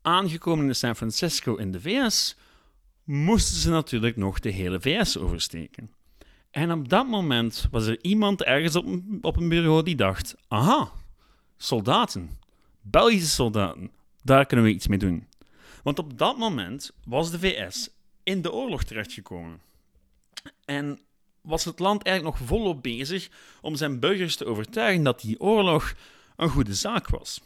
aangekomen 0.01 0.68
in 0.68 0.75
San 0.75 0.96
Francisco 0.96 1.56
in 1.56 1.72
de 1.72 1.82
VS, 1.82 2.36
moesten 3.08 3.56
ze 3.56 3.70
natuurlijk 3.70 4.16
nog 4.16 4.40
de 4.40 4.50
hele 4.50 4.82
VS 4.82 5.18
oversteken. 5.18 5.92
En 6.52 6.72
op 6.72 6.90
dat 6.90 7.08
moment 7.08 7.68
was 7.72 7.86
er 7.86 8.04
iemand 8.04 8.44
ergens 8.44 8.76
op 8.76 8.86
een, 8.86 9.20
op 9.22 9.38
een 9.38 9.50
bureau 9.50 9.84
die 9.84 9.96
dacht: 9.96 10.36
aha, 10.48 10.92
soldaten, 11.58 12.30
Belgische 12.82 13.28
soldaten, 13.28 13.92
daar 14.24 14.46
kunnen 14.46 14.66
we 14.66 14.72
iets 14.72 14.88
mee 14.88 14.98
doen. 14.98 15.28
Want 15.84 16.00
op 16.00 16.18
dat 16.18 16.38
moment 16.38 16.92
was 17.06 17.32
de 17.32 17.40
VS 17.40 17.90
in 18.24 18.42
de 18.42 18.52
oorlog 18.52 18.84
terechtgekomen. 18.84 19.62
En 20.66 21.00
was 21.42 21.66
het 21.66 21.80
land 21.80 22.04
eigenlijk 22.04 22.40
nog 22.40 22.48
volop 22.48 22.84
bezig 22.84 23.30
om 23.62 23.76
zijn 23.76 24.00
burgers 24.00 24.36
te 24.36 24.46
overtuigen 24.46 25.04
dat 25.04 25.22
die 25.22 25.40
oorlog 25.40 25.94
een 26.36 26.50
goede 26.50 26.74
zaak 26.74 27.08
was. 27.08 27.42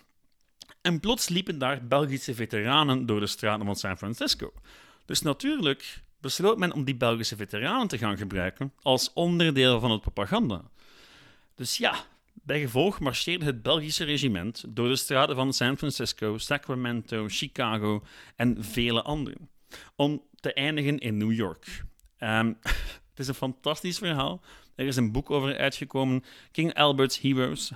En 0.82 1.00
plots 1.00 1.30
liepen 1.30 1.58
daar 1.58 1.88
Belgische 1.88 2.36
veteranen 2.36 3.06
door 3.06 3.20
de 3.20 3.28
straten 3.28 3.66
van 3.66 3.76
San 3.76 3.98
Francisco. 3.98 4.54
Dus 5.12 5.22
natuurlijk 5.22 6.04
besloot 6.20 6.58
men 6.58 6.74
om 6.74 6.84
die 6.84 6.96
Belgische 6.96 7.36
veteranen 7.36 7.88
te 7.88 7.98
gaan 7.98 8.18
gebruiken 8.18 8.74
als 8.82 9.14
onderdeel 9.14 9.80
van 9.80 9.92
het 9.92 10.02
propaganda. 10.02 10.62
Dus 11.56 11.78
ja, 11.78 11.96
bij 12.34 12.60
gevolg 12.60 13.00
marcheerde 13.00 13.46
het 13.46 13.62
Belgische 13.62 14.04
regiment 14.04 14.64
door 14.68 14.88
de 14.88 14.96
straten 14.96 15.36
van 15.36 15.54
San 15.54 15.78
Francisco, 15.78 16.38
Sacramento, 16.38 17.26
Chicago 17.28 18.04
en 18.36 18.64
vele 18.64 19.02
anderen, 19.02 19.50
om 19.96 20.22
te 20.36 20.54
eindigen 20.54 20.98
in 20.98 21.18
New 21.18 21.32
York. 21.32 21.84
Um, 22.20 22.58
het 23.10 23.20
is 23.20 23.28
een 23.28 23.34
fantastisch 23.34 23.98
verhaal. 23.98 24.42
Er 24.76 24.88
is 24.88 24.96
een 24.96 25.12
boek 25.12 25.32
over 25.32 25.58
uitgekomen, 25.58 26.24
King 26.52 26.74
Albert's 26.74 27.20
Heroes, 27.20 27.72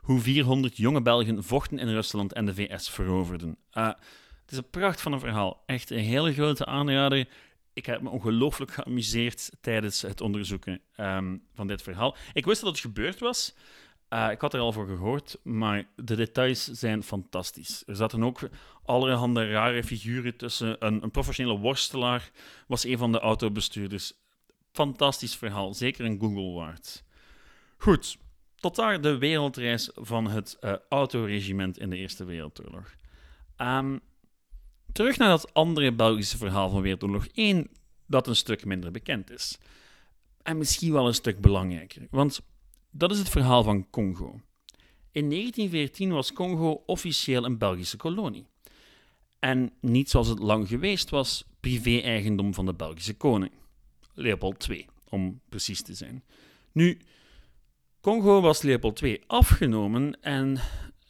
hoe 0.00 0.20
400 0.20 0.76
jonge 0.76 1.02
Belgen 1.02 1.44
vochten 1.44 1.78
in 1.78 1.88
Rusland 1.88 2.32
en 2.32 2.46
de 2.46 2.54
VS 2.54 2.90
veroverden. 2.90 3.56
Uh, 3.74 3.90
het 4.50 4.58
is 4.58 4.64
een 4.64 4.80
pracht 4.80 5.00
van 5.00 5.12
een 5.12 5.20
verhaal. 5.20 5.62
Echt 5.66 5.90
een 5.90 5.98
hele 5.98 6.32
grote 6.32 6.66
aanrader. 6.66 7.28
ik 7.72 7.86
heb 7.86 8.00
me 8.00 8.08
ongelooflijk 8.08 8.70
geamuseerd 8.70 9.50
tijdens 9.60 10.02
het 10.02 10.20
onderzoeken 10.20 10.80
ehm, 10.96 11.36
van 11.54 11.66
dit 11.66 11.82
verhaal. 11.82 12.16
Ik 12.32 12.44
wist 12.44 12.60
dat 12.60 12.70
het 12.70 12.80
gebeurd 12.80 13.18
was. 13.18 13.54
Uh, 14.08 14.30
ik 14.30 14.40
had 14.40 14.54
er 14.54 14.60
al 14.60 14.72
voor 14.72 14.86
gehoord, 14.86 15.38
maar 15.42 15.86
de 15.96 16.16
details 16.16 16.64
zijn 16.64 17.02
fantastisch. 17.02 17.82
Er 17.86 17.96
zaten 17.96 18.22
ook 18.22 18.48
allerhande 18.84 19.50
rare 19.50 19.84
figuren 19.84 20.36
tussen. 20.36 20.86
Een, 20.86 21.02
een 21.02 21.10
professionele 21.10 21.58
worstelaar 21.58 22.30
was 22.66 22.84
een 22.84 22.98
van 22.98 23.12
de 23.12 23.20
autobestuurders. 23.20 24.12
Fantastisch 24.72 25.36
verhaal, 25.36 25.74
zeker 25.74 26.04
een 26.04 26.20
Google 26.20 26.52
waard. 26.52 27.04
Goed, 27.76 28.18
tot 28.56 28.76
daar 28.76 29.00
de 29.00 29.18
wereldreis 29.18 29.90
van 29.94 30.26
het 30.26 30.56
uh, 30.60 30.74
autoregiment 30.88 31.78
in 31.78 31.90
de 31.90 31.96
Eerste 31.96 32.24
Wereldoorlog. 32.24 32.94
Um, 33.56 34.00
terug 34.92 35.18
naar 35.18 35.28
dat 35.28 35.54
andere 35.54 35.92
Belgische 35.92 36.36
verhaal 36.36 36.70
van 36.70 36.82
Wereldoorlog 36.82 37.26
1, 37.26 37.68
dat 38.06 38.26
een 38.26 38.36
stuk 38.36 38.64
minder 38.64 38.90
bekend 38.90 39.30
is. 39.30 39.58
En 40.42 40.58
misschien 40.58 40.92
wel 40.92 41.06
een 41.06 41.14
stuk 41.14 41.40
belangrijker, 41.40 42.06
want 42.10 42.40
dat 42.90 43.10
is 43.10 43.18
het 43.18 43.28
verhaal 43.28 43.62
van 43.62 43.90
Congo. 43.90 44.40
In 45.12 45.30
1914 45.30 46.10
was 46.10 46.32
Congo 46.32 46.82
officieel 46.86 47.44
een 47.44 47.58
Belgische 47.58 47.96
kolonie. 47.96 48.46
En 49.38 49.72
niet 49.80 50.10
zoals 50.10 50.28
het 50.28 50.38
lang 50.38 50.68
geweest 50.68 51.10
was, 51.10 51.44
privé-eigendom 51.60 52.54
van 52.54 52.66
de 52.66 52.74
Belgische 52.74 53.16
koning. 53.16 53.52
Leopold 54.14 54.68
II, 54.68 54.86
om 55.08 55.40
precies 55.48 55.82
te 55.82 55.94
zijn. 55.94 56.24
Nu, 56.72 56.98
Congo 58.00 58.40
was 58.40 58.62
Leopold 58.62 59.02
II 59.02 59.22
afgenomen 59.26 60.22
en 60.22 60.60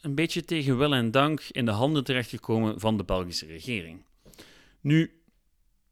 een 0.01 0.15
beetje 0.15 0.45
tegen 0.45 0.77
wil 0.77 0.93
en 0.93 1.11
dank 1.11 1.41
in 1.51 1.65
de 1.65 1.71
handen 1.71 2.03
terechtgekomen 2.03 2.79
van 2.79 2.97
de 2.97 3.03
Belgische 3.03 3.45
regering. 3.45 4.03
Nu, 4.81 5.21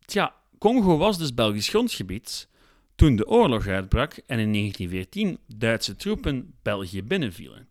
tja, 0.06 0.36
Congo 0.58 0.98
was 0.98 1.18
dus 1.18 1.34
Belgisch 1.34 1.70
grondgebied 1.70 2.48
toen 2.96 3.16
de 3.16 3.28
oorlog 3.28 3.68
uitbrak 3.68 4.12
en 4.12 4.40
in 4.40 4.52
1914 4.52 5.40
Duitse 5.48 5.96
troepen 5.96 6.54
België 6.62 7.04
binnenvielen. 7.04 7.68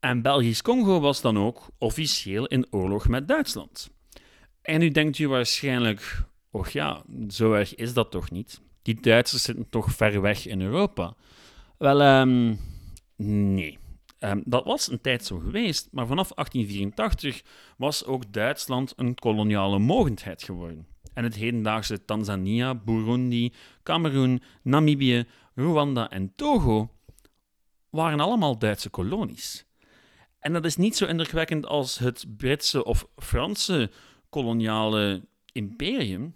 En 0.00 0.22
Belgisch-Congo 0.22 1.00
was 1.00 1.20
dan 1.20 1.38
ook 1.38 1.68
officieel 1.78 2.46
in 2.46 2.66
oorlog 2.70 3.08
met 3.08 3.28
Duitsland. 3.28 3.90
En 4.62 4.80
nu 4.80 4.90
denkt 4.90 5.18
u 5.18 5.28
waarschijnlijk, 5.28 6.22
och 6.50 6.68
ja, 6.68 7.02
zo 7.28 7.52
erg 7.52 7.74
is 7.74 7.92
dat 7.92 8.10
toch 8.10 8.30
niet? 8.30 8.60
Die 8.82 9.00
Duitsers 9.00 9.42
zitten 9.42 9.68
toch 9.68 9.90
ver 9.90 10.20
weg 10.20 10.46
in 10.46 10.60
Europa? 10.60 11.14
Wel, 11.78 12.20
um, 12.20 12.58
nee. 13.54 13.78
Um, 14.20 14.42
dat 14.44 14.64
was 14.64 14.90
een 14.90 15.00
tijd 15.00 15.24
zo 15.24 15.38
geweest, 15.38 15.88
maar 15.90 16.06
vanaf 16.06 16.28
1884 16.34 17.42
was 17.76 18.04
ook 18.04 18.32
Duitsland 18.32 18.92
een 18.96 19.14
koloniale 19.14 19.78
mogendheid 19.78 20.42
geworden. 20.42 20.86
En 21.14 21.24
het 21.24 21.34
hedendaagse 21.34 22.04
Tanzania, 22.04 22.74
Burundi, 22.74 23.52
Cameroen, 23.82 24.42
Namibië, 24.62 25.26
Rwanda 25.54 26.10
en 26.10 26.32
Togo 26.36 26.90
waren 27.90 28.20
allemaal 28.20 28.58
Duitse 28.58 28.90
kolonies. 28.90 29.66
En 30.38 30.52
dat 30.52 30.64
is 30.64 30.76
niet 30.76 30.96
zo 30.96 31.06
indrukwekkend 31.06 31.66
als 31.66 31.98
het 31.98 32.24
Britse 32.36 32.84
of 32.84 33.06
Franse 33.16 33.90
koloniale 34.28 35.28
imperium, 35.52 36.34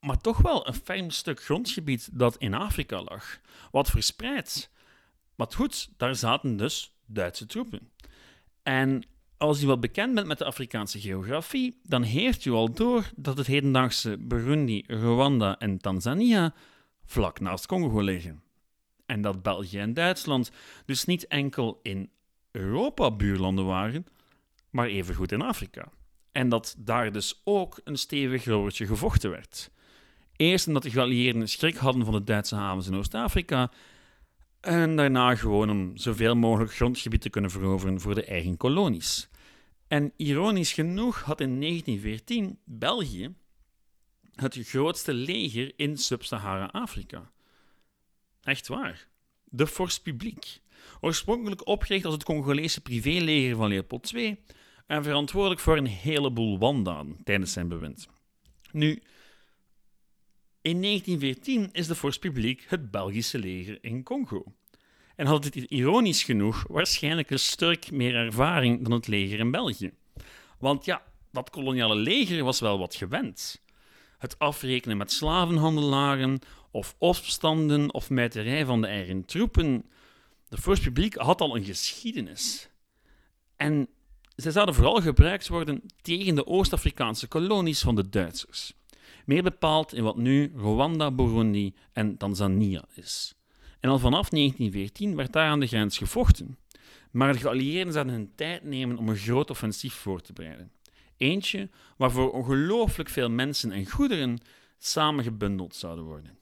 maar 0.00 0.18
toch 0.18 0.38
wel 0.38 0.68
een 0.68 0.74
fijn 0.74 1.10
stuk 1.10 1.42
grondgebied 1.42 2.08
dat 2.12 2.36
in 2.36 2.54
Afrika 2.54 3.02
lag, 3.02 3.40
wat 3.70 3.90
verspreid. 3.90 4.70
Maar 5.34 5.46
goed, 5.50 5.90
daar 5.96 6.14
zaten 6.14 6.56
dus 6.56 6.96
Duitse 7.06 7.46
troepen. 7.46 7.90
En 8.62 9.02
als 9.36 9.62
u 9.62 9.66
wat 9.66 9.80
bekend 9.80 10.14
bent 10.14 10.26
met 10.26 10.38
de 10.38 10.44
Afrikaanse 10.44 11.00
geografie, 11.00 11.80
dan 11.82 12.02
heert 12.02 12.44
u 12.44 12.50
al 12.50 12.72
door 12.72 13.10
dat 13.16 13.38
het 13.38 13.46
hedendaagse 13.46 14.16
Burundi, 14.18 14.84
Rwanda 14.86 15.58
en 15.58 15.78
Tanzania 15.78 16.54
vlak 17.04 17.40
naast 17.40 17.66
Congo 17.66 18.00
liggen. 18.00 18.42
En 19.06 19.22
dat 19.22 19.42
België 19.42 19.78
en 19.78 19.94
Duitsland 19.94 20.50
dus 20.84 21.04
niet 21.04 21.26
enkel 21.26 21.80
in 21.82 22.10
Europa 22.50 23.10
buurlanden 23.10 23.66
waren, 23.66 24.06
maar 24.70 24.86
evengoed 24.86 25.32
in 25.32 25.42
Afrika. 25.42 25.88
En 26.32 26.48
dat 26.48 26.74
daar 26.78 27.12
dus 27.12 27.40
ook 27.44 27.80
een 27.84 27.96
stevig 27.96 28.44
roertje 28.44 28.86
gevochten 28.86 29.30
werd. 29.30 29.70
Eerst 30.36 30.66
omdat 30.66 30.82
de 30.82 30.90
geallieerden 30.90 31.48
schrik 31.48 31.76
hadden 31.76 32.04
van 32.04 32.14
de 32.14 32.24
Duitse 32.24 32.54
havens 32.54 32.86
in 32.86 32.94
Oost-Afrika, 32.94 33.70
en 34.62 34.96
daarna 34.96 35.34
gewoon 35.34 35.70
om 35.70 35.96
zoveel 35.96 36.36
mogelijk 36.36 36.74
grondgebied 36.74 37.20
te 37.20 37.30
kunnen 37.30 37.50
veroveren 37.50 38.00
voor 38.00 38.14
de 38.14 38.24
eigen 38.24 38.56
kolonies. 38.56 39.28
En 39.88 40.12
ironisch 40.16 40.72
genoeg 40.72 41.22
had 41.22 41.40
in 41.40 41.60
1914 41.60 42.58
België 42.64 43.34
het 44.34 44.58
grootste 44.62 45.14
leger 45.14 45.72
in 45.76 45.96
Sub-Sahara-Afrika. 45.96 47.30
Echt 48.42 48.68
waar. 48.68 49.08
De 49.44 49.66
Force 49.66 50.02
Publiek. 50.02 50.60
Oorspronkelijk 51.00 51.66
opgericht 51.66 52.04
als 52.04 52.14
het 52.14 52.24
Congolese 52.24 52.80
privéleger 52.80 53.56
van 53.56 53.68
Leopold 53.68 54.12
II 54.14 54.44
en 54.86 55.02
verantwoordelijk 55.02 55.60
voor 55.60 55.76
een 55.76 55.86
heleboel 55.86 56.58
wandaden 56.58 57.16
tijdens 57.24 57.52
zijn 57.52 57.68
bewind. 57.68 58.08
Nu, 58.72 59.02
in 60.62 60.82
1914 60.82 61.68
is 61.72 61.86
de 61.86 61.94
Force 61.94 62.18
Publiek 62.18 62.64
het 62.68 62.90
Belgische 62.90 63.38
leger 63.38 63.78
in 63.80 64.02
Congo 64.02 64.44
en 65.16 65.26
had 65.26 65.44
het 65.44 65.54
ironisch 65.54 66.22
genoeg 66.22 66.64
waarschijnlijk 66.68 67.30
een 67.30 67.38
stuk 67.38 67.90
meer 67.90 68.14
ervaring 68.14 68.82
dan 68.82 68.92
het 68.92 69.06
leger 69.06 69.38
in 69.38 69.50
België. 69.50 69.92
Want 70.58 70.84
ja, 70.84 71.02
dat 71.30 71.50
koloniale 71.50 71.94
leger 71.96 72.44
was 72.44 72.60
wel 72.60 72.78
wat 72.78 72.94
gewend. 72.94 73.62
Het 74.18 74.38
afrekenen 74.38 74.96
met 74.96 75.12
slavenhandelaren, 75.12 76.40
of 76.70 76.94
opstanden 76.98 77.94
of 77.94 78.10
muiterij 78.10 78.64
van 78.64 78.80
de 78.80 78.86
eigen 78.86 79.24
troepen. 79.24 79.84
De 80.48 80.58
Force 80.58 80.82
Publiek 80.82 81.14
had 81.14 81.40
al 81.40 81.56
een 81.56 81.64
geschiedenis. 81.64 82.68
En 83.56 83.88
zij 84.36 84.52
zouden 84.52 84.74
vooral 84.74 85.00
gebruikt 85.00 85.48
worden 85.48 85.82
tegen 86.02 86.34
de 86.34 86.46
Oost-Afrikaanse 86.46 87.26
kolonies 87.26 87.80
van 87.80 87.94
de 87.94 88.08
Duitsers. 88.08 88.74
Meer 89.24 89.42
bepaald 89.42 89.94
in 89.94 90.02
wat 90.02 90.16
nu 90.16 90.52
Rwanda, 90.56 91.10
Burundi 91.10 91.74
en 91.92 92.16
Tanzania 92.16 92.84
is. 92.94 93.34
En 93.80 93.90
al 93.90 93.98
vanaf 93.98 94.28
1914 94.28 95.16
werd 95.16 95.32
daar 95.32 95.48
aan 95.48 95.60
de 95.60 95.66
grens 95.66 95.98
gevochten. 95.98 96.58
Maar 97.10 97.32
de 97.32 97.38
geallieerden 97.38 97.92
zouden 97.92 98.14
hun 98.14 98.32
tijd 98.34 98.64
nemen 98.64 98.98
om 98.98 99.08
een 99.08 99.16
groot 99.16 99.50
offensief 99.50 99.94
voor 99.94 100.20
te 100.20 100.32
bereiden. 100.32 100.72
Eentje 101.16 101.70
waarvoor 101.96 102.32
ongelooflijk 102.32 103.08
veel 103.08 103.30
mensen 103.30 103.72
en 103.72 103.90
goederen 103.90 104.38
samengebundeld 104.78 105.74
zouden 105.74 106.04
worden. 106.04 106.38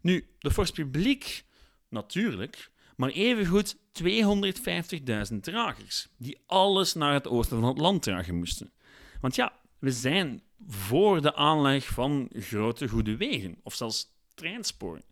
Nu, 0.00 0.26
de 0.38 0.50
Force 0.50 0.72
Publiek, 0.72 1.44
natuurlijk, 1.88 2.70
maar 2.96 3.10
evengoed 3.10 3.76
250.000 3.76 5.40
dragers, 5.40 6.08
die 6.16 6.38
alles 6.46 6.94
naar 6.94 7.12
het 7.12 7.28
oosten 7.28 7.60
van 7.60 7.68
het 7.68 7.78
land 7.78 8.02
dragen 8.02 8.34
moesten. 8.34 8.72
Want 9.20 9.34
ja, 9.34 9.52
we 9.78 9.90
zijn 9.90 10.42
voor 10.74 11.22
de 11.22 11.34
aanleg 11.34 11.86
van 11.86 12.28
grote 12.32 12.88
goede 12.88 13.16
wegen, 13.16 13.60
of 13.62 13.74
zelfs 13.74 14.06
treinsporen. 14.34 15.04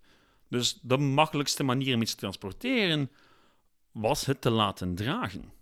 Dus 0.49 0.79
de 0.83 0.97
makkelijkste 0.97 1.63
manier 1.63 1.95
om 1.95 2.03
iets 2.03 2.11
te 2.11 2.19
transporteren 2.19 3.11
was 3.93 4.27
het 4.27 4.41
te 4.41 4.51
laten 4.51 4.95
dragen. 4.95 5.53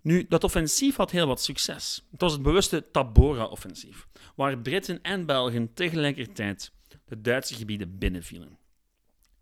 Nu, 0.00 0.26
dat 0.28 0.44
offensief 0.44 0.96
had 0.96 1.10
heel 1.10 1.26
wat 1.26 1.42
succes. 1.42 2.06
Het 2.10 2.20
was 2.20 2.32
het 2.32 2.42
bewuste 2.42 2.90
Tabora-offensief, 2.90 4.08
waar 4.34 4.58
Britten 4.58 5.02
en 5.02 5.26
Belgen 5.26 5.74
tegelijkertijd 5.74 6.72
de 7.04 7.20
Duitse 7.20 7.54
gebieden 7.54 7.98
binnenvielen. 7.98 8.58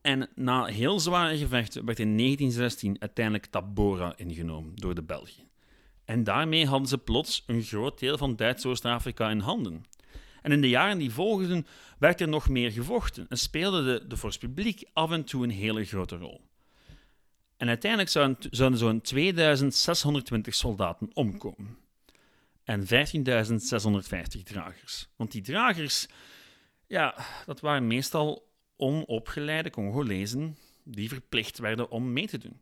En 0.00 0.28
na 0.34 0.64
heel 0.64 1.00
zware 1.00 1.38
gevechten 1.38 1.84
werd 1.84 1.98
in 1.98 2.16
1916 2.16 2.96
uiteindelijk 3.00 3.46
Tabora 3.46 4.16
ingenomen 4.16 4.76
door 4.76 4.94
de 4.94 5.02
Belgen. 5.02 5.47
En 6.08 6.24
daarmee 6.24 6.66
hadden 6.66 6.88
ze 6.88 6.98
plots 6.98 7.42
een 7.46 7.62
groot 7.62 7.98
deel 7.98 8.18
van 8.18 8.36
Duits-Oost-Afrika 8.36 9.30
in 9.30 9.38
handen. 9.38 9.84
En 10.42 10.52
in 10.52 10.60
de 10.60 10.68
jaren 10.68 10.98
die 10.98 11.10
volgden 11.10 11.66
werd 11.98 12.20
er 12.20 12.28
nog 12.28 12.48
meer 12.48 12.72
gevochten 12.72 13.26
en 13.28 13.38
speelde 13.38 13.82
de, 13.84 14.06
de 14.06 14.38
Publiek 14.38 14.88
af 14.92 15.10
en 15.10 15.24
toe 15.24 15.44
een 15.44 15.50
hele 15.50 15.84
grote 15.84 16.16
rol. 16.16 16.40
En 17.56 17.68
uiteindelijk 17.68 18.10
zouden, 18.50 18.78
zo'n 18.78 19.00
2620 19.00 20.54
soldaten 20.54 21.10
omkomen. 21.12 21.78
En 22.64 22.80
15.650 22.80 22.86
dragers. 24.44 25.08
Want 25.16 25.32
die 25.32 25.42
dragers, 25.42 26.06
ja, 26.86 27.14
dat 27.46 27.60
waren 27.60 27.86
meestal 27.86 28.52
onopgeleide 28.76 29.70
Congolezen 29.70 30.56
die 30.84 31.08
verplicht 31.08 31.58
werden 31.58 31.90
om 31.90 32.12
mee 32.12 32.26
te 32.26 32.38
doen. 32.38 32.60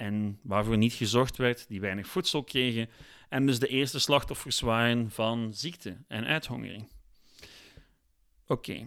En 0.00 0.38
waarvoor 0.42 0.76
niet 0.76 0.92
gezorgd 0.92 1.36
werd, 1.36 1.68
die 1.68 1.80
weinig 1.80 2.06
voedsel 2.06 2.44
kregen 2.44 2.88
en 3.28 3.46
dus 3.46 3.58
de 3.58 3.66
eerste 3.66 3.98
slachtoffers 3.98 4.60
waren 4.60 5.10
van 5.10 5.54
ziekte 5.54 5.96
en 6.08 6.24
uithongering. 6.24 6.88
Oké. 8.46 8.86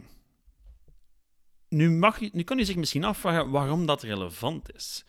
Nu, 1.69 1.91
mag, 1.91 2.19
nu 2.19 2.43
kan 2.43 2.59
u 2.59 2.65
zich 2.65 2.75
misschien 2.75 3.03
afvragen 3.03 3.49
waarom 3.49 3.85
dat 3.85 4.03
relevant 4.03 4.75
is. 4.75 5.05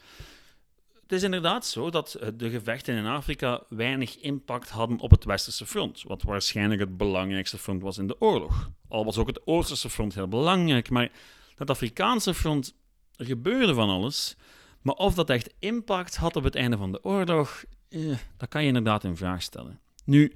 het 1.02 1.12
is 1.12 1.22
inderdaad 1.22 1.66
zo 1.66 1.90
dat 1.90 2.14
eh, 2.14 2.28
de 2.34 2.50
gevechten 2.50 2.96
in 2.96 3.06
Afrika 3.06 3.62
weinig 3.68 4.16
impact 4.16 4.70
hadden 4.70 4.98
op 4.98 5.10
het 5.10 5.24
Westerse 5.24 5.66
front, 5.66 6.02
wat 6.02 6.22
waarschijnlijk 6.22 6.80
het 6.80 6.96
belangrijkste 6.96 7.58
front 7.58 7.82
was 7.82 7.98
in 7.98 8.06
de 8.06 8.20
oorlog. 8.20 8.70
Al 8.88 9.04
was 9.04 9.18
ook 9.18 9.26
het 9.26 9.46
Oosterse 9.46 9.90
front 9.90 10.14
heel 10.14 10.28
belangrijk, 10.28 10.90
maar 10.90 11.10
het 11.54 11.70
Afrikaanse 11.70 12.34
front, 12.34 12.74
er 13.16 13.26
gebeurde 13.26 13.74
van 13.74 13.88
alles. 13.88 14.36
Maar 14.84 14.94
of 14.94 15.14
dat 15.14 15.30
echt 15.30 15.54
impact 15.58 16.16
had 16.16 16.36
op 16.36 16.44
het 16.44 16.54
einde 16.54 16.76
van 16.76 16.92
de 16.92 17.04
oorlog, 17.04 17.64
eh, 17.88 18.00
dat 18.36 18.48
kan 18.48 18.60
je 18.62 18.66
inderdaad 18.66 19.04
in 19.04 19.16
vraag 19.16 19.42
stellen. 19.42 19.80
Nu, 20.04 20.32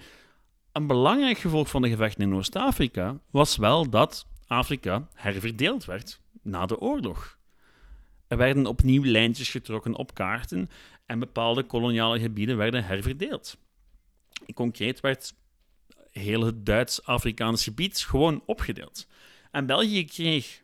een 0.72 0.86
belangrijk 0.86 1.38
gevolg 1.38 1.68
van 1.68 1.82
de 1.82 1.88
gevechten 1.88 2.22
in 2.22 2.34
Oost-Afrika 2.34 3.18
was 3.30 3.56
wel 3.56 3.90
dat 3.90 4.26
Afrika 4.46 5.08
herverdeeld 5.14 5.84
werd 5.84 6.20
na 6.42 6.66
de 6.66 6.80
oorlog. 6.80 7.38
Er 8.26 8.36
werden 8.36 8.66
opnieuw 8.66 9.04
lijntjes 9.04 9.50
getrokken 9.50 9.94
op 9.94 10.14
kaarten 10.14 10.70
en 11.06 11.18
bepaalde 11.18 11.62
koloniale 11.62 12.20
gebieden 12.20 12.56
werden 12.56 12.84
herverdeeld. 12.84 13.56
Concreet 14.54 15.00
werd 15.00 15.34
heel 16.10 16.44
het 16.44 16.66
Duits-Afrikaans 16.66 17.64
gebied 17.64 17.98
gewoon 17.98 18.42
opgedeeld. 18.46 19.06
En 19.50 19.66
België 19.66 20.04
kreeg, 20.04 20.62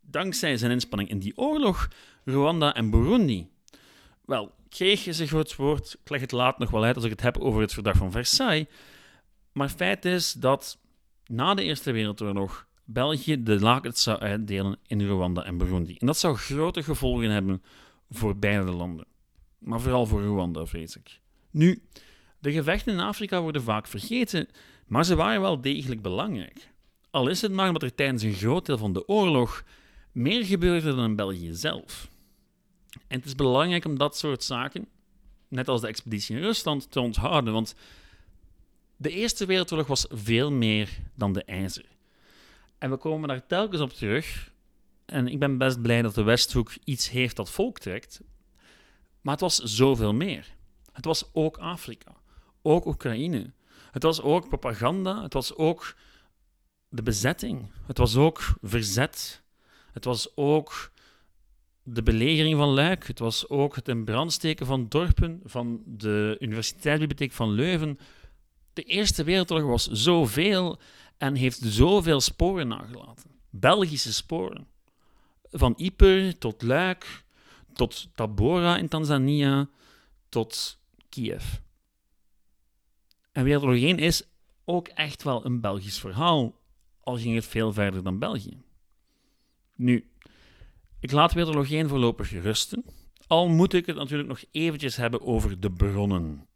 dankzij 0.00 0.56
zijn 0.56 0.70
inspanning 0.70 1.10
in 1.10 1.18
die 1.18 1.36
oorlog, 1.36 1.88
Rwanda 2.24 2.74
en 2.74 2.90
Burundi. 2.90 3.48
Wel, 4.24 4.52
kreeg 4.68 5.06
is 5.06 5.18
een 5.18 5.26
groot 5.26 5.56
woord, 5.56 5.96
ik 6.02 6.10
leg 6.10 6.20
het 6.20 6.32
laat 6.32 6.58
nog 6.58 6.70
wel 6.70 6.84
uit 6.84 6.96
als 6.96 7.04
ik 7.04 7.10
het 7.10 7.20
heb 7.20 7.38
over 7.38 7.60
het 7.60 7.72
verdrag 7.72 7.96
van 7.96 8.10
Versailles. 8.10 8.66
Maar 9.52 9.68
feit 9.68 10.04
is 10.04 10.32
dat 10.32 10.78
na 11.26 11.54
de 11.54 11.62
Eerste 11.62 11.92
Wereldoorlog 11.92 12.66
België 12.84 13.42
de 13.42 13.60
lakens 13.60 14.02
zou 14.02 14.18
uitdelen 14.18 14.78
in 14.86 15.08
Rwanda 15.08 15.44
en 15.44 15.58
Burundi. 15.58 15.96
En 15.98 16.06
dat 16.06 16.18
zou 16.18 16.36
grote 16.36 16.82
gevolgen 16.82 17.30
hebben 17.30 17.62
voor 18.10 18.36
beide 18.36 18.70
landen. 18.70 19.06
Maar 19.58 19.80
vooral 19.80 20.06
voor 20.06 20.22
Rwanda, 20.22 20.66
vrees 20.66 20.96
ik. 20.96 21.20
Nu, 21.50 21.82
de 22.38 22.52
gevechten 22.52 22.92
in 22.92 23.00
Afrika 23.00 23.40
worden 23.40 23.62
vaak 23.62 23.86
vergeten, 23.86 24.48
maar 24.86 25.04
ze 25.04 25.14
waren 25.14 25.40
wel 25.40 25.60
degelijk 25.60 26.02
belangrijk. 26.02 26.70
Al 27.10 27.28
is 27.28 27.40
het 27.40 27.52
maar 27.52 27.66
omdat 27.66 27.82
er 27.82 27.94
tijdens 27.94 28.22
een 28.22 28.32
groot 28.32 28.66
deel 28.66 28.78
van 28.78 28.92
de 28.92 29.08
oorlog 29.08 29.64
meer 30.12 30.44
gebeurde 30.44 30.94
dan 30.94 31.04
in 31.04 31.16
België 31.16 31.54
zelf. 31.54 32.08
En 33.06 33.16
het 33.18 33.24
is 33.24 33.34
belangrijk 33.34 33.84
om 33.84 33.98
dat 33.98 34.16
soort 34.16 34.44
zaken, 34.44 34.88
net 35.48 35.68
als 35.68 35.80
de 35.80 35.86
expeditie 35.86 36.36
in 36.36 36.42
Rusland, 36.42 36.90
te 36.90 37.00
onthouden, 37.00 37.52
want 37.52 37.74
de 38.96 39.10
Eerste 39.10 39.46
Wereldoorlog 39.46 39.86
was 39.86 40.06
veel 40.10 40.52
meer 40.52 40.88
dan 41.14 41.32
de 41.32 41.44
ijzer. 41.44 41.84
En 42.78 42.90
we 42.90 42.96
komen 42.96 43.28
daar 43.28 43.46
telkens 43.46 43.80
op 43.80 43.92
terug. 43.92 44.52
En 45.04 45.28
ik 45.28 45.38
ben 45.38 45.58
best 45.58 45.82
blij 45.82 46.02
dat 46.02 46.14
de 46.14 46.22
Westhoek 46.22 46.72
iets 46.84 47.10
heeft 47.10 47.36
dat 47.36 47.50
volk 47.50 47.78
trekt. 47.78 48.20
Maar 49.20 49.32
het 49.32 49.42
was 49.42 49.58
zoveel 49.58 50.14
meer. 50.14 50.54
Het 50.92 51.04
was 51.04 51.30
ook 51.32 51.56
Afrika, 51.56 52.16
ook 52.62 52.86
Oekraïne. 52.86 53.52
Het 53.90 54.02
was 54.02 54.20
ook 54.20 54.48
propaganda, 54.48 55.22
het 55.22 55.32
was 55.32 55.54
ook 55.54 55.96
de 56.88 57.02
bezetting, 57.02 57.70
het 57.86 57.98
was 57.98 58.16
ook 58.16 58.54
verzet, 58.62 59.42
het 59.92 60.04
was 60.04 60.36
ook 60.36 60.90
de 61.84 62.02
belegering 62.02 62.56
van 62.56 62.68
Luik, 62.68 63.06
het 63.06 63.18
was 63.18 63.48
ook 63.48 63.74
het 63.74 63.88
in 63.88 64.04
brand 64.04 64.32
steken 64.32 64.66
van 64.66 64.88
dorpen, 64.88 65.40
van 65.44 65.82
de 65.86 66.36
Universiteitsbibliotheek 66.40 67.32
van 67.32 67.50
Leuven. 67.50 67.98
De 68.72 68.82
Eerste 68.82 69.24
Wereldoorlog 69.24 69.68
was 69.68 69.86
zoveel 69.86 70.78
en 71.18 71.34
heeft 71.34 71.60
zoveel 71.62 72.20
sporen 72.20 72.68
nagelaten. 72.68 73.30
Belgische 73.50 74.12
sporen. 74.12 74.66
Van 75.50 75.74
Ypres 75.76 76.34
tot 76.38 76.62
Luik, 76.62 77.24
tot 77.72 78.08
Tabora 78.14 78.76
in 78.76 78.88
Tanzania, 78.88 79.68
tot 80.28 80.78
Kiev. 81.08 81.44
En 83.32 83.44
Wereldoorlog 83.44 83.82
1 83.82 83.98
is 83.98 84.22
ook 84.64 84.88
echt 84.88 85.22
wel 85.22 85.44
een 85.44 85.60
Belgisch 85.60 85.98
verhaal, 85.98 86.60
al 87.00 87.18
ging 87.18 87.34
het 87.34 87.46
veel 87.46 87.72
verder 87.72 88.02
dan 88.02 88.18
België. 88.18 88.62
Nu, 89.76 90.08
ik 91.04 91.12
laat 91.12 91.36
1 91.36 91.88
voorlopig 91.88 92.30
rusten, 92.30 92.84
al 93.26 93.48
moet 93.48 93.72
ik 93.72 93.86
het 93.86 93.96
natuurlijk 93.96 94.28
nog 94.28 94.44
eventjes 94.50 94.96
hebben 94.96 95.20
over 95.20 95.60
de 95.60 95.70
bronnen. 95.70 96.46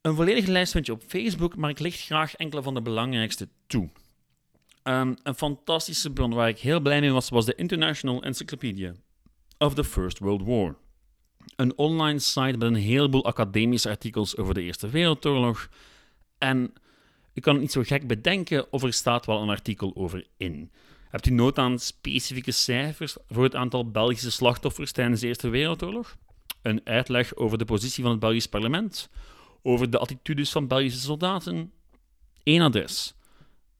Een 0.00 0.14
volledige 0.14 0.50
lijst 0.50 0.72
vind 0.72 0.86
je 0.86 0.92
op 0.92 1.02
Facebook, 1.06 1.56
maar 1.56 1.70
ik 1.70 1.78
licht 1.78 2.00
graag 2.00 2.34
enkele 2.34 2.62
van 2.62 2.74
de 2.74 2.82
belangrijkste 2.82 3.48
toe. 3.66 3.88
Um, 4.84 5.16
een 5.22 5.34
fantastische 5.34 6.10
bron 6.10 6.34
waar 6.34 6.48
ik 6.48 6.58
heel 6.58 6.80
blij 6.80 7.00
mee 7.00 7.12
was, 7.12 7.28
was 7.28 7.44
de 7.44 7.54
International 7.54 8.22
Encyclopedia 8.22 8.94
of 9.58 9.74
the 9.74 9.84
First 9.84 10.18
World 10.18 10.42
War. 10.42 10.76
Een 11.56 11.78
online 11.78 12.18
site 12.18 12.56
met 12.58 12.62
een 12.62 12.74
heleboel 12.74 13.24
academische 13.24 13.88
artikels 13.88 14.36
over 14.36 14.54
de 14.54 14.62
Eerste 14.62 14.88
Wereldoorlog. 14.88 15.68
En 16.38 16.72
ik 17.32 17.42
kan 17.42 17.52
het 17.52 17.62
niet 17.62 17.72
zo 17.72 17.82
gek 17.82 18.06
bedenken 18.06 18.72
of 18.72 18.82
er 18.82 18.92
staat 18.92 19.26
wel 19.26 19.42
een 19.42 19.48
artikel 19.48 19.92
over 19.94 20.26
in. 20.36 20.70
Hebt 21.10 21.26
u 21.26 21.30
nood 21.30 21.58
aan 21.58 21.78
specifieke 21.78 22.52
cijfers 22.52 23.16
voor 23.28 23.44
het 23.44 23.54
aantal 23.54 23.90
Belgische 23.90 24.30
slachtoffers 24.30 24.92
tijdens 24.92 25.20
de 25.20 25.26
Eerste 25.26 25.48
Wereldoorlog? 25.48 26.16
Een 26.62 26.80
uitleg 26.84 27.36
over 27.36 27.58
de 27.58 27.64
positie 27.64 28.02
van 28.02 28.10
het 28.12 28.20
Belgisch 28.20 28.48
parlement? 28.48 29.10
over 29.62 29.90
de 29.90 29.98
attitudes 29.98 30.50
van 30.50 30.66
Belgische 30.66 31.00
soldaten. 31.00 31.72
Eén 32.44 32.60
adres. 32.60 33.14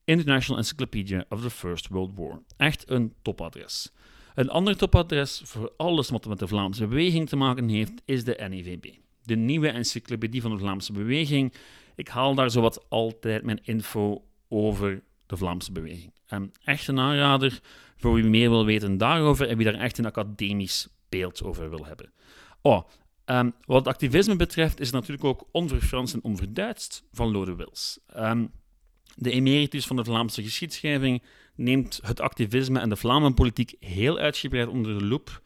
International 0.05 0.59
Encyclopedia 0.59 1.25
of 1.29 1.43
the 1.43 1.51
First 1.51 1.89
World 1.89 2.11
War. 2.15 2.43
Echt 2.57 2.91
een 2.91 3.15
topadres. 3.23 3.93
Een 4.35 4.51
ander 4.51 4.77
topadres 4.77 5.43
voor 5.45 5.73
alles 5.77 6.09
wat 6.09 6.27
met 6.27 6.39
de 6.39 6.49
Vlaamse 6.49 6.87
beweging 6.87 7.29
te 7.29 7.37
maken 7.37 7.69
heeft, 7.69 8.03
is 8.05 8.25
de 8.25 8.47
NEVB. 8.49 8.85
De 9.23 9.37
nieuwe 9.37 9.69
encyclopedie 9.69 10.43
van 10.43 10.51
de 10.51 10.59
Vlaamse 10.59 10.93
beweging. 10.93 11.55
Ik 11.95 12.09
haal 12.09 12.35
daar 12.35 12.51
zowat 12.51 12.87
altijd 12.89 13.43
mijn 13.43 13.61
info 13.63 14.25
over 14.49 15.03
de 15.31 15.37
Vlaamse 15.37 15.73
beweging. 15.73 16.13
Echt 16.65 16.89
een 16.89 16.99
aanrader 16.99 17.61
voor 17.97 18.15
wie 18.15 18.25
meer 18.25 18.51
wil 18.51 18.65
weten 18.65 18.99
daarover 18.99 19.49
en 19.49 19.57
wie 19.57 19.65
daar 19.65 19.81
echt 19.81 19.99
een 19.99 20.07
academisch 20.07 20.89
beeld 21.09 21.43
over 21.43 21.71
wil 21.71 21.87
hebben. 21.87 22.13
Oh, 22.63 22.89
Um, 23.27 23.53
wat 23.65 23.87
activisme 23.87 24.37
betreft 24.37 24.81
is 24.81 24.87
het 24.87 24.95
natuurlijk 24.95 25.25
ook 25.25 25.49
onverfranst 25.53 26.15
en 26.15 26.23
onverduidst 26.23 27.05
van 27.13 27.31
Lode 27.31 27.57
Wils. 27.57 27.99
Um, 28.17 28.51
de 29.17 29.31
emeritus 29.31 29.87
van 29.87 29.97
de 29.97 30.05
Vlaamse 30.05 30.43
geschiedschrijving 30.43 31.23
neemt 31.55 32.01
het 32.03 32.21
activisme 32.21 32.79
en 32.81 32.89
de 32.89 32.97
Vlaamenpolitiek 32.97 33.75
heel 33.81 34.19
uitgebreid 34.19 34.69
onder 34.69 34.99
de 34.99 35.05
loep. 35.05 35.43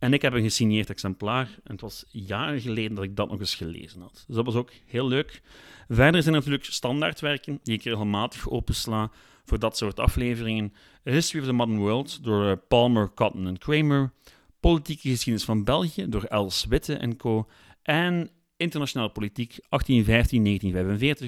En 0.00 0.12
ik 0.12 0.22
heb 0.22 0.32
een 0.32 0.42
gesigneerd 0.42 0.90
exemplaar. 0.90 1.46
En 1.64 1.72
het 1.72 1.80
was 1.80 2.04
jaren 2.08 2.60
geleden 2.60 2.94
dat 2.94 3.04
ik 3.04 3.16
dat 3.16 3.30
nog 3.30 3.40
eens 3.40 3.54
gelezen 3.54 4.00
had. 4.00 4.24
Dus 4.26 4.36
dat 4.36 4.44
was 4.44 4.54
ook 4.54 4.70
heel 4.86 5.08
leuk. 5.08 5.42
Verder 5.88 6.22
zijn 6.22 6.34
er 6.34 6.40
natuurlijk 6.40 6.64
standaardwerken 6.64 7.60
die 7.62 7.74
ik 7.74 7.82
regelmatig 7.82 8.48
opensla 8.48 9.10
voor 9.44 9.58
dat 9.58 9.76
soort 9.76 9.98
afleveringen. 9.98 10.72
History 11.04 11.40
of 11.40 11.48
the 11.48 11.52
Modern 11.54 11.78
World 11.78 12.24
door 12.24 12.50
eh, 12.50 12.56
Palmer, 12.68 13.14
Cotton 13.14 13.46
en 13.46 13.58
Kramer. 13.58 14.12
Politieke 14.60 15.08
geschiedenis 15.08 15.44
van 15.44 15.64
België 15.64 16.08
door 16.08 16.24
Els 16.24 16.64
Witte 16.64 16.94
en 16.94 17.16
co. 17.16 17.48
En 17.82 18.30
Internationale 18.56 19.10
Politiek 19.10 19.58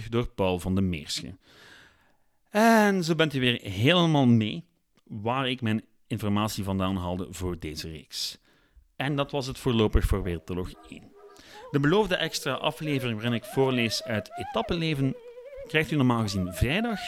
1815-1945 0.04 0.08
door 0.08 0.28
Paul 0.28 0.58
van 0.58 0.74
den 0.74 0.88
Meersche. 0.88 1.37
En 2.50 3.04
zo 3.04 3.14
bent 3.14 3.35
u 3.35 3.40
weer 3.40 3.61
helemaal 3.62 4.26
mee 4.26 4.64
waar 5.04 5.48
ik 5.48 5.61
mijn 5.61 5.85
informatie 6.06 6.64
vandaan 6.64 6.96
haalde 6.96 7.26
voor 7.30 7.58
deze 7.58 7.88
reeks. 7.88 8.40
En 9.02 9.16
dat 9.16 9.30
was 9.30 9.46
het 9.46 9.58
voorlopig 9.58 10.04
voor 10.04 10.22
Wereldoorlog 10.22 10.70
1. 10.88 11.12
De 11.70 11.80
beloofde 11.80 12.16
extra 12.16 12.52
aflevering 12.52 13.14
waarin 13.14 13.34
ik 13.34 13.44
voorlees 13.44 14.04
uit 14.04 14.30
Etappeleven 14.34 15.16
krijgt 15.66 15.90
u 15.90 15.96
normaal 15.96 16.20
gezien 16.20 16.54
vrijdag. 16.54 16.98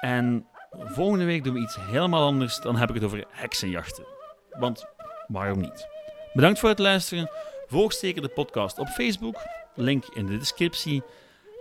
En 0.00 0.46
volgende 0.70 1.24
week 1.24 1.44
doen 1.44 1.54
we 1.54 1.60
iets 1.60 1.76
helemaal 1.80 2.22
anders. 2.22 2.60
Dan 2.60 2.76
heb 2.76 2.88
ik 2.88 2.94
het 2.94 3.04
over 3.04 3.24
heksenjachten. 3.28 4.04
Want 4.50 4.86
waarom 5.26 5.60
niet? 5.60 5.88
Bedankt 6.32 6.58
voor 6.58 6.68
het 6.68 6.78
luisteren. 6.78 7.30
Volg 7.66 7.92
zeker 7.92 8.22
de 8.22 8.28
podcast 8.28 8.78
op 8.78 8.88
Facebook. 8.88 9.36
Link 9.74 10.04
in 10.14 10.26
de 10.26 10.38
descriptie. 10.38 11.02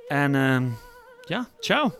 En 0.08 0.34
uh, 0.34 0.62
ja, 1.22 1.48
ciao. 1.60 1.94